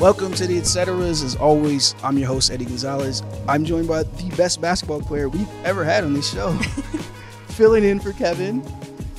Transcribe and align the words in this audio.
Welcome 0.00 0.32
to 0.34 0.46
the 0.46 0.56
Etceteras. 0.60 1.24
As 1.24 1.34
always, 1.34 1.96
I'm 2.04 2.16
your 2.18 2.28
host, 2.28 2.52
Eddie 2.52 2.66
Gonzalez. 2.66 3.20
I'm 3.48 3.64
joined 3.64 3.88
by 3.88 4.04
the 4.04 4.32
best 4.36 4.60
basketball 4.60 5.00
player 5.00 5.28
we've 5.28 5.48
ever 5.64 5.82
had 5.82 6.04
on 6.04 6.12
this 6.12 6.32
show. 6.32 6.52
Filling 7.48 7.82
in 7.82 7.98
for 7.98 8.12
Kevin, 8.12 8.62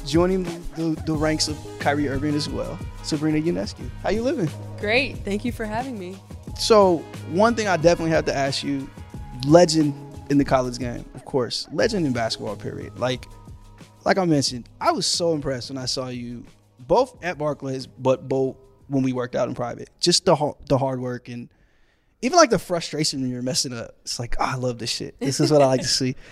joining 0.06 0.44
the, 0.78 0.98
the, 1.06 1.14
ranks 1.14 1.50
of 1.50 1.60
Kyrie 1.80 2.08
Irving 2.08 2.34
as 2.34 2.48
well, 2.48 2.80
Sabrina 3.04 3.40
Ionescu. 3.40 3.90
How 4.04 4.12
you 4.12 4.24
living? 4.24 4.50
Great. 4.80 5.18
Thank 5.18 5.44
you 5.44 5.52
for 5.52 5.66
having 5.66 6.00
me. 6.00 6.18
So, 6.58 7.00
one 7.32 7.56
thing 7.56 7.68
I 7.68 7.76
definitely 7.76 8.12
have 8.12 8.24
to 8.26 8.34
ask 8.34 8.64
you, 8.64 8.90
legend 9.46 9.94
in 10.30 10.38
the 10.38 10.46
college 10.46 10.80
game, 10.80 11.04
of 11.14 11.26
course, 11.26 11.68
legend 11.74 12.06
in 12.06 12.14
basketball, 12.14 12.56
period. 12.56 12.98
Like, 12.98 13.26
like 14.06 14.18
I 14.18 14.24
mentioned, 14.24 14.70
I 14.80 14.94
was 14.94 15.06
so 15.06 15.34
impressed 15.34 15.72
when 15.72 15.78
I 15.78 15.88
saw 15.88 16.08
you 16.08 16.46
both 16.88 17.22
at 17.22 17.38
Barclays, 17.38 17.86
but 17.86 18.30
both 18.30 18.56
when 18.90 19.04
we 19.04 19.14
worked 19.14 19.36
out 19.36 19.48
in 19.48 19.56
private. 19.56 19.90
Just 20.00 20.26
the 20.26 20.54
the 20.68 20.78
hard 20.78 21.00
work 21.00 21.30
and 21.30 21.50
even 22.22 22.38
like 22.38 22.50
the 22.50 22.60
frustration 22.60 23.22
when 23.22 23.32
you're 23.32 23.42
messing 23.42 23.74
up. 23.74 23.96
It's 24.02 24.20
like, 24.20 24.36
oh, 24.40 24.46
I 24.46 24.56
love 24.56 24.80
this 24.80 24.90
shit. 24.90 25.20
This 25.20 25.40
is 25.40 25.52
what 25.52 25.62
I 25.62 25.68
like 25.68 25.82
to 25.82 25.88
see. 25.88 26.16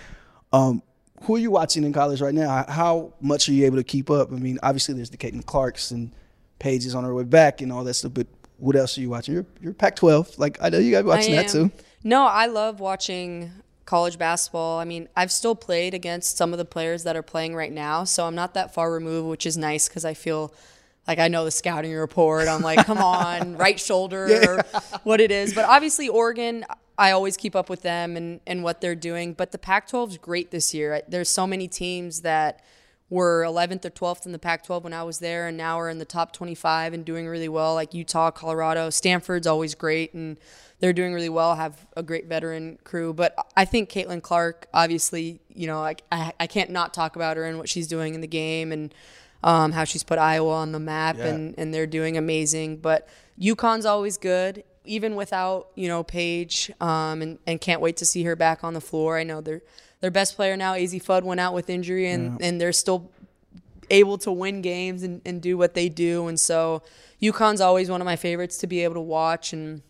Um, 0.50 0.82
who 1.24 1.36
are 1.36 1.38
you 1.38 1.50
watching 1.50 1.84
in 1.84 1.92
college 1.92 2.22
right 2.22 2.32
now? 2.32 2.64
How 2.66 3.12
much 3.20 3.50
are 3.50 3.52
you 3.52 3.66
able 3.66 3.76
to 3.76 3.84
keep 3.84 4.10
up? 4.10 4.32
I 4.32 4.36
mean, 4.36 4.58
obviously 4.62 4.94
there's 4.94 5.10
the 5.10 5.18
Caitlin 5.18 5.44
Clarks 5.44 5.90
and 5.90 6.10
Paige's 6.58 6.94
on 6.94 7.04
her 7.04 7.14
way 7.14 7.24
back 7.24 7.60
and 7.60 7.70
all 7.70 7.84
that 7.84 7.92
stuff, 7.92 8.14
but 8.14 8.26
what 8.56 8.74
else 8.74 8.96
are 8.96 9.02
you 9.02 9.10
watching? 9.10 9.34
You're, 9.34 9.46
you're 9.60 9.74
Pac-12. 9.74 10.38
Like 10.38 10.56
I 10.62 10.70
know 10.70 10.78
you 10.78 10.90
guys 10.90 11.02
be 11.02 11.08
watching 11.08 11.36
that 11.36 11.48
too. 11.48 11.70
No, 12.02 12.24
I 12.24 12.46
love 12.46 12.80
watching 12.80 13.50
college 13.84 14.18
basketball. 14.18 14.78
I 14.78 14.84
mean, 14.84 15.08
I've 15.16 15.32
still 15.32 15.54
played 15.54 15.94
against 15.94 16.36
some 16.36 16.52
of 16.52 16.58
the 16.58 16.64
players 16.64 17.04
that 17.04 17.16
are 17.16 17.22
playing 17.22 17.54
right 17.54 17.72
now, 17.72 18.04
so 18.04 18.26
I'm 18.26 18.34
not 18.34 18.54
that 18.54 18.74
far 18.74 18.92
removed, 18.92 19.28
which 19.28 19.46
is 19.46 19.56
nice 19.56 19.88
because 19.88 20.04
I 20.04 20.14
feel 20.14 20.52
like 21.08 21.18
I 21.18 21.28
know 21.28 21.44
the 21.46 21.50
scouting 21.50 21.94
report. 21.94 22.46
I'm 22.46 22.60
like, 22.60 22.84
come 22.84 22.98
on, 22.98 23.56
right 23.56 23.80
shoulder, 23.80 24.28
yeah. 24.28 24.80
what 25.04 25.20
it 25.20 25.32
is. 25.32 25.54
But 25.54 25.64
obviously, 25.64 26.08
Oregon, 26.08 26.66
I 26.98 27.12
always 27.12 27.38
keep 27.38 27.56
up 27.56 27.70
with 27.70 27.80
them 27.80 28.16
and, 28.16 28.40
and 28.46 28.62
what 28.62 28.82
they're 28.82 28.94
doing. 28.94 29.32
But 29.32 29.50
the 29.50 29.58
Pac 29.58 29.88
12 29.88 30.10
is 30.10 30.18
great 30.18 30.50
this 30.50 30.74
year. 30.74 31.02
There's 31.08 31.30
so 31.30 31.46
many 31.46 31.66
teams 31.66 32.20
that 32.20 32.62
were 33.08 33.42
11th 33.42 33.86
or 33.86 33.90
12th 33.90 34.26
in 34.26 34.32
the 34.32 34.38
Pac 34.38 34.64
12 34.64 34.84
when 34.84 34.92
I 34.92 35.02
was 35.02 35.18
there, 35.18 35.46
and 35.46 35.56
now 35.56 35.80
are 35.80 35.88
in 35.88 35.96
the 35.96 36.04
top 36.04 36.34
25 36.34 36.92
and 36.92 37.06
doing 37.06 37.26
really 37.26 37.48
well, 37.48 37.72
like 37.72 37.94
Utah, 37.94 38.30
Colorado. 38.30 38.90
Stanford's 38.90 39.46
always 39.46 39.74
great, 39.74 40.12
and 40.12 40.38
they're 40.80 40.92
doing 40.92 41.14
really 41.14 41.30
well, 41.30 41.54
have 41.54 41.86
a 41.96 42.02
great 42.02 42.26
veteran 42.26 42.78
crew. 42.84 43.14
But 43.14 43.34
I 43.56 43.64
think 43.64 43.88
Caitlin 43.88 44.20
Clark, 44.20 44.66
obviously, 44.74 45.40
you 45.54 45.66
know, 45.66 45.82
I, 45.82 45.96
I, 46.12 46.34
I 46.38 46.46
can't 46.46 46.68
not 46.68 46.92
talk 46.92 47.16
about 47.16 47.38
her 47.38 47.44
and 47.44 47.56
what 47.56 47.70
she's 47.70 47.88
doing 47.88 48.14
in 48.14 48.20
the 48.20 48.28
game. 48.28 48.72
And 48.72 48.92
um, 49.42 49.72
how 49.72 49.84
she's 49.84 50.02
put 50.02 50.18
Iowa 50.18 50.52
on 50.52 50.72
the 50.72 50.80
map, 50.80 51.16
yeah. 51.18 51.26
and, 51.26 51.54
and 51.58 51.72
they're 51.72 51.86
doing 51.86 52.16
amazing. 52.16 52.78
But 52.78 53.08
UConn's 53.40 53.86
always 53.86 54.16
good, 54.16 54.64
even 54.84 55.14
without 55.14 55.68
you 55.74 55.88
know 55.88 56.02
Paige, 56.02 56.70
um, 56.80 57.22
and 57.22 57.38
and 57.46 57.60
can't 57.60 57.80
wait 57.80 57.96
to 57.98 58.06
see 58.06 58.24
her 58.24 58.36
back 58.36 58.64
on 58.64 58.74
the 58.74 58.80
floor. 58.80 59.18
I 59.18 59.22
know 59.22 59.40
their 59.40 59.62
their 60.00 60.10
best 60.10 60.36
player 60.36 60.56
now, 60.56 60.74
Azzi 60.74 61.02
Fudd, 61.02 61.22
went 61.22 61.40
out 61.40 61.54
with 61.54 61.70
injury, 61.70 62.10
and 62.10 62.40
yeah. 62.40 62.46
and 62.46 62.60
they're 62.60 62.72
still 62.72 63.10
able 63.90 64.18
to 64.18 64.30
win 64.32 64.62
games 64.62 65.02
and, 65.02 65.20
and 65.24 65.40
do 65.40 65.56
what 65.56 65.74
they 65.74 65.88
do. 65.88 66.28
And 66.28 66.38
so 66.38 66.82
UConn's 67.22 67.60
always 67.60 67.90
one 67.90 68.00
of 68.00 68.04
my 68.04 68.16
favorites 68.16 68.58
to 68.58 68.66
be 68.66 68.84
able 68.84 68.94
to 68.94 69.00
watch. 69.00 69.52
And 69.52 69.82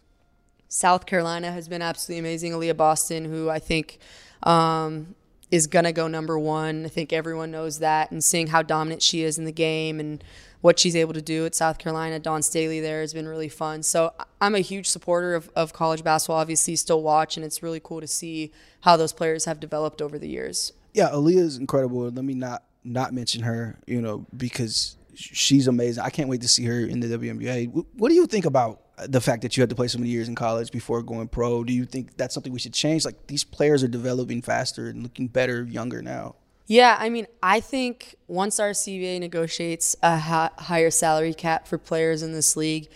South 0.68 1.06
Carolina 1.06 1.50
has 1.52 1.68
been 1.68 1.82
absolutely 1.82 2.20
amazing. 2.20 2.52
Aliyah 2.52 2.76
Boston, 2.76 3.24
who 3.24 3.50
I 3.50 3.58
think 3.58 3.98
um, 4.42 5.14
is 5.50 5.66
going 5.66 5.84
to 5.84 5.92
go 5.92 6.08
number 6.08 6.38
one. 6.38 6.84
I 6.84 6.88
think 6.88 7.12
everyone 7.12 7.50
knows 7.50 7.78
that. 7.78 8.10
And 8.10 8.22
seeing 8.22 8.48
how 8.48 8.62
dominant 8.62 9.02
she 9.02 9.22
is 9.22 9.38
in 9.38 9.44
the 9.44 9.52
game 9.52 9.98
and 10.00 10.22
what 10.60 10.78
she's 10.78 10.96
able 10.96 11.14
to 11.14 11.22
do 11.22 11.46
at 11.46 11.54
South 11.54 11.78
Carolina, 11.78 12.18
Dawn 12.18 12.42
Staley 12.42 12.80
there 12.80 13.00
has 13.00 13.14
been 13.14 13.28
really 13.28 13.48
fun. 13.48 13.82
So 13.82 14.12
I'm 14.40 14.54
a 14.54 14.60
huge 14.60 14.88
supporter 14.88 15.34
of, 15.34 15.50
of 15.54 15.72
college 15.72 16.02
basketball, 16.02 16.38
obviously, 16.38 16.76
still 16.76 17.02
watch, 17.02 17.36
and 17.36 17.46
it's 17.46 17.62
really 17.62 17.80
cool 17.80 18.00
to 18.00 18.08
see 18.08 18.52
how 18.80 18.96
those 18.96 19.12
players 19.12 19.44
have 19.44 19.60
developed 19.60 20.02
over 20.02 20.18
the 20.18 20.28
years. 20.28 20.72
Yeah, 20.94 21.10
Aliyah 21.10 21.38
is 21.38 21.56
incredible. 21.58 22.00
Let 22.00 22.24
me 22.24 22.34
not 22.34 22.64
not 22.84 23.12
mention 23.12 23.42
her, 23.42 23.78
you 23.86 24.00
know, 24.00 24.26
because 24.36 24.96
she's 25.14 25.66
amazing. 25.66 26.02
I 26.02 26.10
can't 26.10 26.28
wait 26.28 26.40
to 26.40 26.48
see 26.48 26.64
her 26.64 26.80
in 26.80 27.00
the 27.00 27.06
WNBA. 27.06 27.84
What 27.94 28.08
do 28.08 28.14
you 28.14 28.26
think 28.26 28.46
about 28.46 28.80
the 29.06 29.20
fact 29.20 29.42
that 29.42 29.56
you 29.56 29.62
had 29.62 29.70
to 29.70 29.76
play 29.76 29.88
so 29.88 29.98
many 29.98 30.10
years 30.10 30.28
in 30.28 30.34
college 30.34 30.70
before 30.70 31.02
going 31.02 31.28
pro. 31.28 31.64
Do 31.64 31.72
you 31.72 31.84
think 31.84 32.16
that's 32.16 32.34
something 32.34 32.52
we 32.52 32.58
should 32.58 32.74
change? 32.74 33.04
Like 33.04 33.26
these 33.26 33.44
players 33.44 33.82
are 33.82 33.88
developing 33.88 34.42
faster 34.42 34.88
and 34.88 35.02
looking 35.02 35.28
better 35.28 35.64
younger 35.64 36.02
now. 36.02 36.36
Yeah, 36.66 36.96
I 36.98 37.08
mean, 37.08 37.26
I 37.42 37.60
think 37.60 38.16
once 38.26 38.60
our 38.60 38.70
CBA 38.70 39.20
negotiates 39.20 39.96
a 40.02 40.18
higher 40.18 40.90
salary 40.90 41.32
cap 41.32 41.66
for 41.66 41.78
players 41.78 42.22
in 42.22 42.34
this 42.34 42.56
league, 42.56 42.88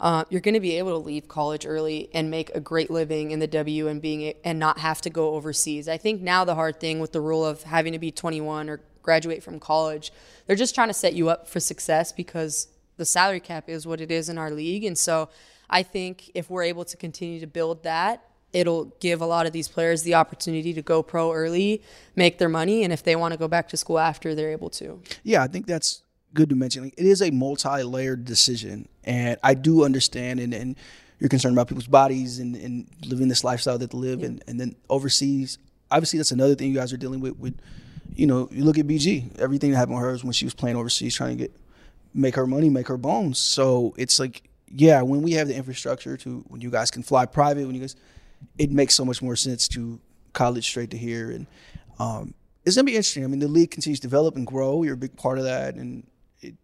uh, 0.00 0.24
you're 0.30 0.40
going 0.40 0.54
to 0.54 0.60
be 0.60 0.78
able 0.78 0.90
to 0.90 1.06
leave 1.06 1.28
college 1.28 1.64
early 1.66 2.08
and 2.12 2.30
make 2.30 2.50
a 2.50 2.60
great 2.60 2.90
living 2.90 3.30
in 3.30 3.38
the 3.38 3.46
W 3.46 3.86
and 3.86 4.02
being 4.02 4.34
and 4.44 4.58
not 4.58 4.78
have 4.78 5.00
to 5.02 5.10
go 5.10 5.34
overseas. 5.34 5.88
I 5.88 5.96
think 5.96 6.22
now 6.22 6.44
the 6.44 6.54
hard 6.54 6.80
thing 6.80 6.98
with 6.98 7.12
the 7.12 7.20
rule 7.20 7.44
of 7.44 7.62
having 7.62 7.92
to 7.92 7.98
be 7.98 8.10
21 8.10 8.68
or 8.68 8.80
graduate 9.02 9.42
from 9.42 9.60
college, 9.60 10.12
they're 10.46 10.56
just 10.56 10.74
trying 10.74 10.88
to 10.88 10.94
set 10.94 11.12
you 11.12 11.28
up 11.28 11.46
for 11.46 11.60
success 11.60 12.12
because 12.12 12.68
the 13.00 13.06
salary 13.06 13.40
cap 13.40 13.68
is 13.68 13.86
what 13.86 14.00
it 14.00 14.10
is 14.10 14.28
in 14.28 14.36
our 14.38 14.50
league, 14.50 14.84
and 14.84 14.96
so 14.96 15.30
I 15.70 15.82
think 15.82 16.30
if 16.34 16.50
we're 16.50 16.64
able 16.64 16.84
to 16.84 16.96
continue 16.96 17.40
to 17.40 17.46
build 17.46 17.82
that, 17.84 18.22
it'll 18.52 18.86
give 19.00 19.22
a 19.22 19.26
lot 19.26 19.46
of 19.46 19.52
these 19.52 19.68
players 19.68 20.02
the 20.02 20.14
opportunity 20.14 20.74
to 20.74 20.82
go 20.82 21.02
pro 21.02 21.32
early, 21.32 21.82
make 22.14 22.36
their 22.38 22.48
money, 22.48 22.84
and 22.84 22.92
if 22.92 23.02
they 23.02 23.16
want 23.16 23.32
to 23.32 23.38
go 23.38 23.48
back 23.48 23.68
to 23.68 23.76
school 23.76 23.98
after, 23.98 24.34
they're 24.34 24.50
able 24.50 24.68
to. 24.70 25.00
Yeah, 25.22 25.42
I 25.42 25.46
think 25.46 25.66
that's 25.66 26.02
good 26.34 26.50
to 26.50 26.54
mention. 26.54 26.84
Like, 26.84 26.94
it 26.98 27.06
is 27.06 27.22
a 27.22 27.30
multi-layered 27.30 28.26
decision, 28.26 28.86
and 29.02 29.38
I 29.42 29.54
do 29.54 29.84
understand 29.84 30.40
and, 30.40 30.52
and 30.52 30.76
you're 31.18 31.30
concerned 31.30 31.54
about 31.54 31.68
people's 31.68 31.86
bodies 31.86 32.38
and, 32.38 32.54
and 32.54 32.86
living 33.06 33.28
this 33.28 33.44
lifestyle 33.44 33.78
that 33.78 33.90
they 33.90 33.98
live, 33.98 34.20
yeah. 34.20 34.26
and, 34.26 34.44
and 34.46 34.60
then 34.60 34.76
overseas. 34.90 35.58
Obviously, 35.90 36.18
that's 36.18 36.32
another 36.32 36.54
thing 36.54 36.68
you 36.68 36.76
guys 36.76 36.92
are 36.92 36.98
dealing 36.98 37.20
with. 37.20 37.38
With 37.38 37.58
you 38.14 38.26
know, 38.26 38.48
you 38.50 38.64
look 38.64 38.78
at 38.78 38.86
BG. 38.86 39.38
Everything 39.38 39.70
that 39.70 39.78
happened 39.78 39.96
with 39.96 40.04
her 40.04 40.12
was 40.12 40.24
when 40.24 40.32
she 40.32 40.44
was 40.44 40.54
playing 40.54 40.76
overseas, 40.76 41.14
trying 41.14 41.36
to 41.36 41.44
get 41.44 41.52
make 42.14 42.34
her 42.36 42.46
money, 42.46 42.70
make 42.70 42.88
her 42.88 42.96
bones. 42.96 43.38
So 43.38 43.94
it's 43.96 44.18
like 44.18 44.50
yeah, 44.70 45.02
when 45.02 45.22
we 45.22 45.32
have 45.32 45.48
the 45.48 45.56
infrastructure 45.56 46.16
to 46.18 46.44
when 46.48 46.60
you 46.60 46.70
guys 46.70 46.90
can 46.90 47.02
fly 47.02 47.26
private, 47.26 47.66
when 47.66 47.74
you 47.74 47.80
guys, 47.80 47.96
it 48.56 48.70
makes 48.70 48.94
so 48.94 49.04
much 49.04 49.20
more 49.20 49.36
sense 49.36 49.66
to 49.68 50.00
college 50.32 50.64
straight 50.64 50.90
to 50.90 50.96
here, 50.96 51.30
and 51.30 51.46
um, 51.98 52.34
it's 52.64 52.76
gonna 52.76 52.84
be 52.84 52.92
interesting. 52.92 53.24
I 53.24 53.26
mean, 53.26 53.40
the 53.40 53.48
league 53.48 53.70
continues 53.70 54.00
to 54.00 54.06
develop 54.06 54.36
and 54.36 54.46
grow. 54.46 54.82
You're 54.82 54.94
a 54.94 54.98
big 54.98 55.16
part 55.16 55.38
of 55.38 55.44
that, 55.44 55.74
and 55.74 56.06
it, 56.40 56.54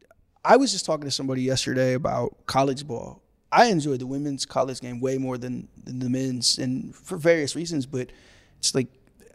I 0.45 0.57
was 0.57 0.73
just 0.73 0.87
talking 0.87 1.05
to 1.05 1.11
somebody 1.11 1.43
yesterday 1.43 1.95
about 1.95 2.47
college 2.47 2.87
ball. 2.87 3.23
I 3.51 3.67
enjoy 3.67 3.97
the 3.97 4.07
women's 4.07 4.45
college 4.45 4.81
game 4.81 5.01
way 5.01 5.19
more 5.19 5.39
than, 5.39 5.69
than 5.83 5.99
the 5.99 6.11
men's, 6.11 6.59
and 6.59 6.95
for 6.95 7.17
various 7.17 7.57
reasons. 7.57 7.87
But 7.87 8.11
it's 8.59 8.75
like 8.75 8.89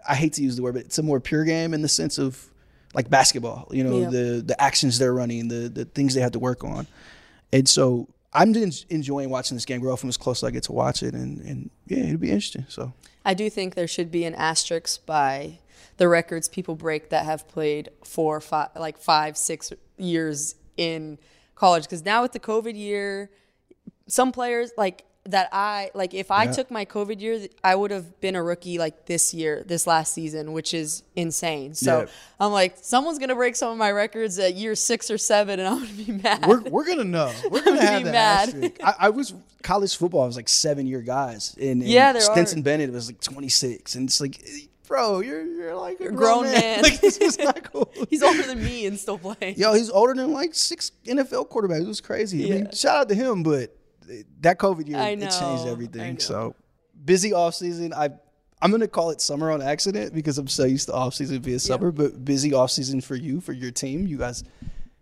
I 0.08 0.16
hate 0.16 0.34
to 0.34 0.44
use 0.44 0.56
the 0.56 0.64
word, 0.64 0.76
but 0.76 0.86
it's 0.86 0.98
a 0.98 1.04
more 1.04 1.20
pure 1.20 1.44
game 1.44 1.74
in 1.74 1.82
the 1.82 1.90
sense 1.90 2.18
of 2.18 2.51
like 2.94 3.10
basketball. 3.10 3.68
You 3.72 3.84
know, 3.84 4.00
yeah. 4.00 4.10
the 4.10 4.44
the 4.48 4.62
actions 4.62 5.00
they're 5.00 5.14
running, 5.14 5.48
the 5.48 5.70
the 5.70 5.86
things 5.86 6.14
they 6.14 6.22
have 6.22 6.32
to 6.34 6.40
work 6.40 6.64
on, 6.64 6.88
and 7.52 7.68
so 7.68 8.08
I'm 8.34 8.56
enjoying 8.90 9.30
watching 9.30 9.58
this 9.58 9.66
game 9.66 9.82
grow 9.82 9.96
from 9.96 10.10
as 10.10 10.18
close 10.18 10.40
as 10.40 10.48
I 10.48 10.52
get 10.52 10.64
to 10.64 10.72
watch 10.72 11.04
it, 11.04 11.14
and, 11.14 11.42
and 11.42 11.70
yeah, 11.88 12.06
it'll 12.06 12.18
be 12.18 12.30
interesting. 12.30 12.66
So 12.70 12.94
I 13.26 13.34
do 13.34 13.50
think 13.50 13.76
there 13.76 13.88
should 13.88 14.12
be 14.12 14.24
an 14.24 14.36
asterisk 14.36 15.06
by 15.06 15.60
the 15.98 16.08
records 16.08 16.48
people 16.48 16.76
break 16.76 17.10
that 17.10 17.26
have 17.26 17.48
played 17.48 17.90
four, 18.04 18.40
five, 18.40 18.70
like 18.76 18.98
five, 18.98 19.36
six 19.36 19.74
years 19.98 20.56
in 20.78 21.20
college. 21.56 21.84
Because 21.84 22.06
now 22.06 22.22
with 22.22 22.32
the 22.32 22.40
COVID 22.40 22.76
year, 22.78 23.30
some 24.08 24.32
players 24.32 24.72
like 24.78 25.04
that 25.26 25.50
I 25.52 25.92
like 25.94 26.14
if 26.14 26.32
I 26.32 26.46
yeah. 26.46 26.52
took 26.52 26.72
my 26.72 26.84
COVID 26.86 27.22
year, 27.22 27.48
I 27.64 27.76
would 27.76 27.92
have 27.92 28.20
been 28.22 28.36
a 28.36 28.42
rookie 28.42 28.80
like 28.80 29.06
this 29.06 29.34
year, 29.34 29.64
this 29.68 29.86
last 29.86 30.14
season, 30.14 30.52
which 30.52 30.74
is 30.74 31.04
insane. 31.16 31.76
So 31.76 32.02
yeah. 32.02 32.06
I'm 32.40 32.52
like, 32.52 32.78
someone's 32.82 33.20
gonna 33.20 33.36
break 33.36 33.56
some 33.56 33.72
of 33.72 33.78
my 33.78 33.92
records 33.92 34.40
at 34.40 34.56
year 34.56 34.74
six 34.74 35.12
or 35.12 35.20
seven, 35.20 35.60
and 35.60 35.70
I'm 35.70 35.80
gonna 35.80 35.94
be 35.94 36.12
mad. 36.12 36.48
We're, 36.48 36.62
we're 36.62 36.86
gonna 36.86 37.04
know. 37.04 37.32
We're 37.52 37.64
gonna, 37.64 37.82
have 37.82 38.04
that 38.06 38.56
mad. 38.56 38.74
I, 38.84 38.94
I, 39.00 39.10
was 39.10 39.34
college 39.62 39.96
football. 39.96 40.24
I 40.24 40.26
was 40.26 40.36
like 40.36 40.50
seven 40.50 40.88
year 40.88 41.02
guys, 41.02 41.56
and, 41.60 41.82
and 41.82 41.84
yeah, 41.84 42.14
there 42.14 42.22
Stetson 42.22 42.60
are. 42.60 42.64
Bennett 42.64 42.92
was 42.92 43.08
like 43.10 43.22
26, 43.22 43.96
and 43.96 44.10
it's 44.10 44.22
like. 44.22 44.42
Bro, 44.88 45.22
you're 45.22 45.46
you're 45.46 45.76
like 45.76 46.02
a 46.02 46.10
grown, 46.10 46.18
grown 46.18 46.44
man. 46.44 46.54
man. 46.54 46.82
like 46.84 47.00
this 47.00 47.16
is 47.16 47.40
not 47.40 47.72
cool. 47.72 47.90
he's 48.10 48.22
older 48.22 48.44
than 48.44 48.62
me 48.62 48.86
and 48.88 49.00
still 49.00 49.18
playing. 49.18 49.56
Yo, 49.56 49.74
he's 49.74 49.90
older 49.90 50.14
than 50.14 50.34
like 50.34 50.54
six 50.54 50.92
NFL 51.06 51.48
quarterbacks. 51.48 51.84
It 51.84 51.88
was 51.88 52.02
crazy. 52.02 52.40
Yeah. 52.40 52.56
I 52.56 52.58
mean, 52.58 52.72
shout 52.74 52.98
out 52.98 53.08
to 53.08 53.16
him, 53.16 53.42
but 53.42 53.74
that 54.42 54.60
COVID 54.60 54.88
year 54.88 55.00
it 55.00 55.32
changed 55.32 55.68
everything. 55.68 56.20
So 56.20 56.56
busy 57.04 57.34
off 57.34 57.56
season. 57.56 57.94
I 57.94 58.10
I'm 58.62 58.72
gonna 58.72 58.88
call 58.88 59.10
it 59.10 59.22
summer 59.22 59.52
on 59.52 59.62
accident 59.62 60.14
because 60.14 60.38
I'm 60.38 60.48
so 60.48 60.66
used 60.66 60.88
to 60.88 60.94
off 60.94 61.16
season 61.16 61.40
being 61.40 61.60
summer, 61.60 61.88
yeah. 61.88 62.04
but 62.04 62.24
busy 62.24 62.54
off 62.54 62.72
season 62.72 63.02
for 63.02 63.16
you 63.16 63.42
for 63.42 63.54
your 63.54 63.72
team. 63.72 64.06
You 64.06 64.18
guys 64.18 64.44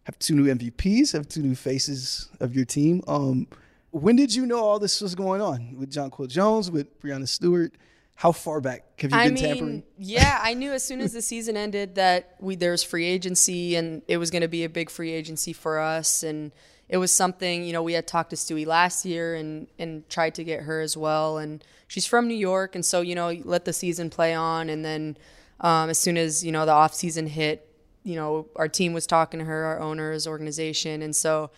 have 0.04 0.18
two 0.20 0.36
new 0.36 0.54
MVPs, 0.54 1.14
have 1.14 1.28
two 1.28 1.42
new 1.42 1.56
faces 1.56 2.30
of 2.40 2.56
your 2.56 2.66
team. 2.66 3.02
Um, 3.08 3.48
when 3.92 4.16
did 4.16 4.34
you 4.34 4.46
know 4.46 4.60
all 4.60 4.80
this 4.80 5.02
was 5.02 5.16
going 5.16 5.42
on 5.42 5.76
with 5.78 5.92
Jonquel 5.92 6.30
Jones, 6.30 6.72
with 6.72 7.00
Breanna 7.02 7.28
Stewart? 7.28 7.74
How 8.16 8.32
far 8.32 8.60
back 8.60 8.84
have 9.00 9.12
you 9.12 9.18
I 9.18 9.26
been 9.26 9.34
mean, 9.34 9.44
tampering? 9.44 9.84
Yeah, 9.98 10.40
I 10.44 10.54
knew 10.54 10.72
as 10.72 10.84
soon 10.84 11.00
as 11.00 11.14
the 11.14 11.22
season 11.22 11.56
ended 11.58 11.96
that 11.96 12.36
we 12.40 12.56
there 12.56 12.72
was 12.72 12.84
free 12.84 13.06
agency 13.06 13.76
and 13.76 14.02
it 14.08 14.18
was 14.18 14.30
going 14.30 14.42
to 14.42 14.48
be 14.48 14.64
a 14.64 14.70
big 14.70 14.90
free 14.90 15.12
agency 15.12 15.54
for 15.54 15.80
us 15.80 16.24
and 16.24 16.52
it 16.90 16.98
was 16.98 17.12
something 17.12 17.64
you 17.64 17.72
know 17.72 17.84
we 17.84 17.94
had 17.94 18.08
talked 18.08 18.32
to 18.32 18.36
Stewie 18.36 18.66
last 18.66 19.06
year 19.06 19.36
and 19.36 19.68
and 19.78 20.10
tried 20.10 20.36
to 20.36 20.44
get 20.44 20.64
her 20.64 20.82
as 20.82 20.98
well. 20.98 21.38
And 21.38 21.64
she's 21.88 22.06
from 22.06 22.28
New 22.28 22.36
York, 22.36 22.76
and 22.76 22.84
so 22.84 23.02
you 23.02 23.16
know 23.16 23.32
let 23.44 23.66
the 23.66 23.74
season 23.74 24.10
play 24.10 24.34
on, 24.34 24.70
and 24.70 24.84
then 24.84 25.18
um, 25.62 25.90
as 25.90 26.00
soon 26.00 26.18
as 26.18 26.44
you 26.44 26.52
know 26.52 26.66
the 26.66 26.72
off 26.72 26.94
season 26.94 27.28
hit, 27.28 27.72
you 28.04 28.16
know 28.16 28.48
our 28.56 28.68
team 28.68 28.94
was 28.94 29.06
talking 29.06 29.40
to 29.40 29.46
her, 29.46 29.64
our 29.66 29.80
owners, 29.80 30.28
organization, 30.28 31.02
and 31.02 31.16
so. 31.16 31.52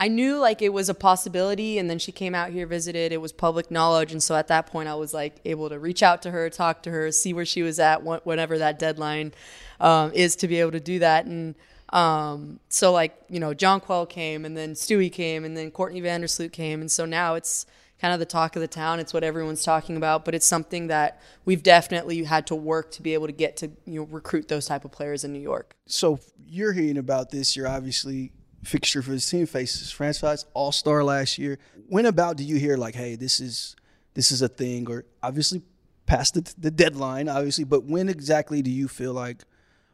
I 0.00 0.06
knew 0.06 0.38
like 0.38 0.62
it 0.62 0.72
was 0.72 0.88
a 0.88 0.94
possibility, 0.94 1.76
and 1.76 1.90
then 1.90 1.98
she 1.98 2.12
came 2.12 2.32
out 2.32 2.50
here, 2.50 2.68
visited. 2.68 3.10
It 3.10 3.20
was 3.20 3.32
public 3.32 3.68
knowledge, 3.68 4.12
and 4.12 4.22
so 4.22 4.36
at 4.36 4.46
that 4.46 4.68
point, 4.68 4.88
I 4.88 4.94
was 4.94 5.12
like 5.12 5.40
able 5.44 5.68
to 5.70 5.76
reach 5.80 6.04
out 6.04 6.22
to 6.22 6.30
her, 6.30 6.48
talk 6.50 6.84
to 6.84 6.92
her, 6.92 7.10
see 7.10 7.32
where 7.32 7.44
she 7.44 7.62
was 7.62 7.80
at, 7.80 8.04
whatever 8.04 8.58
that 8.58 8.78
deadline 8.78 9.34
um, 9.80 10.12
is 10.12 10.36
to 10.36 10.46
be 10.46 10.60
able 10.60 10.70
to 10.70 10.78
do 10.78 11.00
that. 11.00 11.26
And 11.26 11.56
um, 11.90 12.60
so 12.68 12.92
like, 12.92 13.16
you 13.28 13.40
know, 13.40 13.54
Jonquel 13.54 14.08
came 14.08 14.44
and 14.44 14.56
then 14.56 14.74
Stewie 14.74 15.12
came 15.12 15.44
and 15.44 15.56
then 15.56 15.70
Courtney 15.70 16.02
Vandersloot 16.02 16.52
came. 16.52 16.80
And 16.80 16.90
so 16.90 17.04
now 17.04 17.34
it's 17.34 17.66
kind 18.00 18.12
of 18.14 18.20
the 18.20 18.26
talk 18.26 18.56
of 18.56 18.60
the 18.60 18.68
town. 18.68 19.00
It's 19.00 19.12
what 19.12 19.24
everyone's 19.24 19.64
talking 19.64 19.96
about, 19.96 20.24
but 20.24 20.34
it's 20.34 20.46
something 20.46 20.86
that 20.88 21.20
we've 21.44 21.62
definitely 21.62 22.22
had 22.24 22.46
to 22.48 22.54
work 22.54 22.90
to 22.92 23.02
be 23.02 23.14
able 23.14 23.26
to 23.26 23.32
get 23.32 23.56
to, 23.58 23.70
you 23.86 24.00
know, 24.00 24.06
recruit 24.06 24.48
those 24.48 24.66
type 24.66 24.84
of 24.84 24.92
players 24.92 25.24
in 25.24 25.32
New 25.32 25.40
York. 25.40 25.74
So 25.86 26.20
you're 26.46 26.72
hearing 26.72 26.98
about 26.98 27.30
this. 27.30 27.56
You're 27.56 27.68
obviously 27.68 28.32
fixture 28.62 29.02
for 29.02 29.10
this 29.10 29.28
team, 29.28 29.46
faces 29.46 29.90
franchise 29.90 30.44
all-star 30.54 31.02
last 31.02 31.38
year. 31.38 31.58
When 31.88 32.06
about 32.06 32.36
do 32.36 32.44
you 32.44 32.56
hear 32.56 32.76
like, 32.76 32.94
hey, 32.94 33.16
this 33.16 33.40
is, 33.40 33.74
this 34.14 34.30
is 34.30 34.42
a 34.42 34.48
thing 34.48 34.88
or 34.90 35.04
obviously 35.22 35.62
past 36.06 36.34
the, 36.34 36.54
the 36.58 36.70
deadline, 36.70 37.28
obviously, 37.28 37.64
but 37.64 37.84
when 37.84 38.08
exactly 38.08 38.62
do 38.62 38.70
you 38.70 38.88
feel 38.88 39.12
like, 39.12 39.44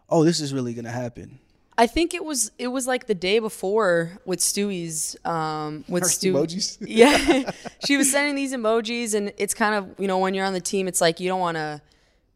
oh, 0.09 0.25
this 0.25 0.41
is 0.41 0.53
really 0.53 0.75
going 0.75 0.85
to 0.85 0.91
happen? 0.91 1.39
I 1.77 1.87
think 1.87 2.15
it 2.15 2.25
was 2.25 2.53
it 2.59 2.69
was 2.69 2.87
like 2.87 3.07
the 3.07 3.15
day 3.15 3.41
before 3.41 4.19
with 4.25 4.39
Stewie's 4.39 5.17
um, 5.25 5.85
with 5.89 6.05
Stewie. 6.05 6.47
Emojis. 6.47 6.79
yeah, 6.87 7.51
she 7.85 7.97
was 7.97 8.11
sending 8.11 8.37
these 8.37 8.53
emojis, 8.53 9.15
and 9.15 9.33
it's 9.37 9.55
kind 9.55 9.75
of 9.75 9.99
you 9.99 10.07
know 10.07 10.19
when 10.19 10.35
you're 10.35 10.47
on 10.47 10.53
the 10.53 10.61
team, 10.61 10.87
it's 10.87 11.01
like 11.01 11.19
you 11.19 11.29
don't 11.29 11.41
want 11.41 11.57
to 11.57 11.81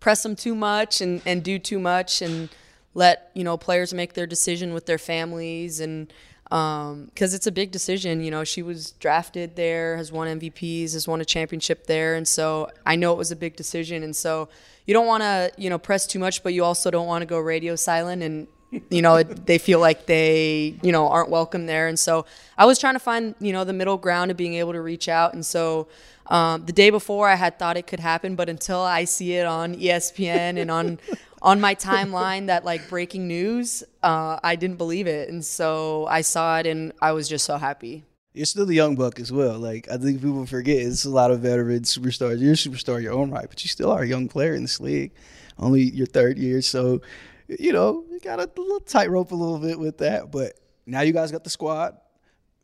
press 0.00 0.23
them 0.23 0.35
too 0.35 0.55
much 0.55 1.00
and 1.00 1.23
and 1.25 1.44
do 1.44 1.58
too 1.58 1.79
much 1.79 2.20
and 2.20 2.49
let 2.94 3.31
you 3.35 3.44
know 3.44 3.56
players 3.56 3.94
make 3.94 4.14
their 4.14 4.26
decision 4.26 4.75
with 4.75 4.87
their 4.87 4.99
families 4.99 5.79
and 5.79 6.12
because 6.49 6.93
um, 6.93 7.11
it's 7.19 7.46
a 7.46 7.52
big 7.52 7.70
decision. 7.70 8.23
You 8.23 8.31
know, 8.31 8.43
she 8.43 8.62
was 8.62 8.93
drafted 8.93 9.55
there, 9.55 9.96
has 9.99 10.11
won 10.11 10.41
MVPs, 10.41 10.94
has 10.94 11.06
won 11.06 11.20
a 11.20 11.25
championship 11.25 11.87
there, 11.87 12.14
and 12.14 12.26
so 12.26 12.70
I 12.87 12.96
know 12.96 13.12
it 13.12 13.19
was 13.19 13.31
a 13.31 13.37
big 13.37 13.55
decision. 13.55 14.02
And 14.02 14.17
so 14.17 14.49
you 14.87 14.94
don't 14.94 15.06
want 15.06 15.23
to, 15.23 15.52
you 15.58 15.69
know, 15.69 15.79
press 15.79 16.06
too 16.06 16.19
much, 16.19 16.43
but 16.43 16.55
you 16.55 16.64
also 16.64 16.91
don't 16.91 17.06
want 17.06 17.23
to 17.23 17.26
go 17.26 17.38
radio 17.38 17.76
silent 17.76 18.23
and 18.23 18.49
you 18.91 19.00
know 19.00 19.23
they 19.23 19.59
feel 19.59 19.81
like 19.81 20.06
they 20.06 20.75
you 20.82 20.93
know 20.93 21.09
aren't 21.09 21.31
welcome 21.31 21.67
there 21.67 21.88
and 21.88 21.99
so 21.99 22.26
i 22.59 22.67
was 22.67 22.79
trying 22.79 22.94
to 22.94 23.00
find 23.00 23.35
you 23.41 23.53
know 23.53 23.65
the 23.65 23.73
middle 23.73 23.97
ground 23.97 24.31
of 24.31 24.37
being 24.37 24.55
able 24.55 24.73
to 24.73 24.81
reach 24.81 25.09
out 25.09 25.32
and 25.35 25.44
so 25.44 25.88
um, 26.26 26.67
the 26.67 26.73
day 26.73 26.91
before 26.91 27.29
i 27.29 27.35
had 27.35 27.59
thought 27.59 27.76
it 27.76 27.87
could 27.87 28.00
happen 28.00 28.35
but 28.35 28.49
until 28.49 28.81
i 28.81 29.05
see 29.05 29.35
it 29.35 29.47
on 29.47 29.75
espn 29.76 30.59
and 30.59 30.70
on 30.70 30.99
on 31.43 31.61
my 31.61 31.75
timeline 31.75 32.49
that 32.49 32.65
like 32.65 32.88
breaking 32.88 33.26
news 33.26 33.85
uh, 34.03 34.38
i 34.43 34.55
didn't 34.55 34.76
believe 34.76 35.06
it 35.06 35.29
and 35.29 35.44
so 35.44 36.06
i 36.06 36.20
saw 36.20 36.59
it 36.59 36.67
and 36.67 36.93
i 37.00 37.12
was 37.12 37.29
just 37.29 37.44
so 37.44 37.56
happy 37.56 38.05
you're 38.35 38.47
still 38.47 38.67
the 38.67 38.75
young 38.75 38.94
buck 38.94 39.19
as 39.19 39.32
well. 39.32 39.59
Like 39.59 39.91
I 39.91 39.97
think 39.97 40.23
people 40.23 40.47
forget, 40.47 40.76
it's 40.76 41.05
a 41.05 41.11
lot 41.11 41.32
of 41.32 41.41
veteran 41.41 41.81
superstars. 41.81 42.38
You're 42.38 42.53
a 42.53 42.56
superstar 42.56 43.03
your 43.03 43.12
own 43.12 43.32
right, 43.32 43.49
but 43.49 43.65
you 43.65 43.69
still 43.69 43.91
are 43.91 44.03
a 44.03 44.06
young 44.06 44.29
player 44.29 44.55
in 44.55 44.62
this 44.62 44.79
league. 44.79 45.11
Only 45.59 45.82
your 45.82 46.06
third 46.06 46.38
year, 46.38 46.62
so 46.62 47.00
you 47.48 47.72
know, 47.72 48.04
you 48.10 48.20
got 48.20 48.38
a 48.40 48.50
little 48.56 48.80
tightrope 48.80 49.32
a 49.32 49.34
little 49.34 49.58
bit 49.58 49.78
with 49.78 49.98
that. 49.98 50.30
But 50.30 50.58
now 50.86 51.00
you 51.00 51.12
guys 51.12 51.32
got 51.32 51.44
the 51.44 51.50
squad. 51.50 51.96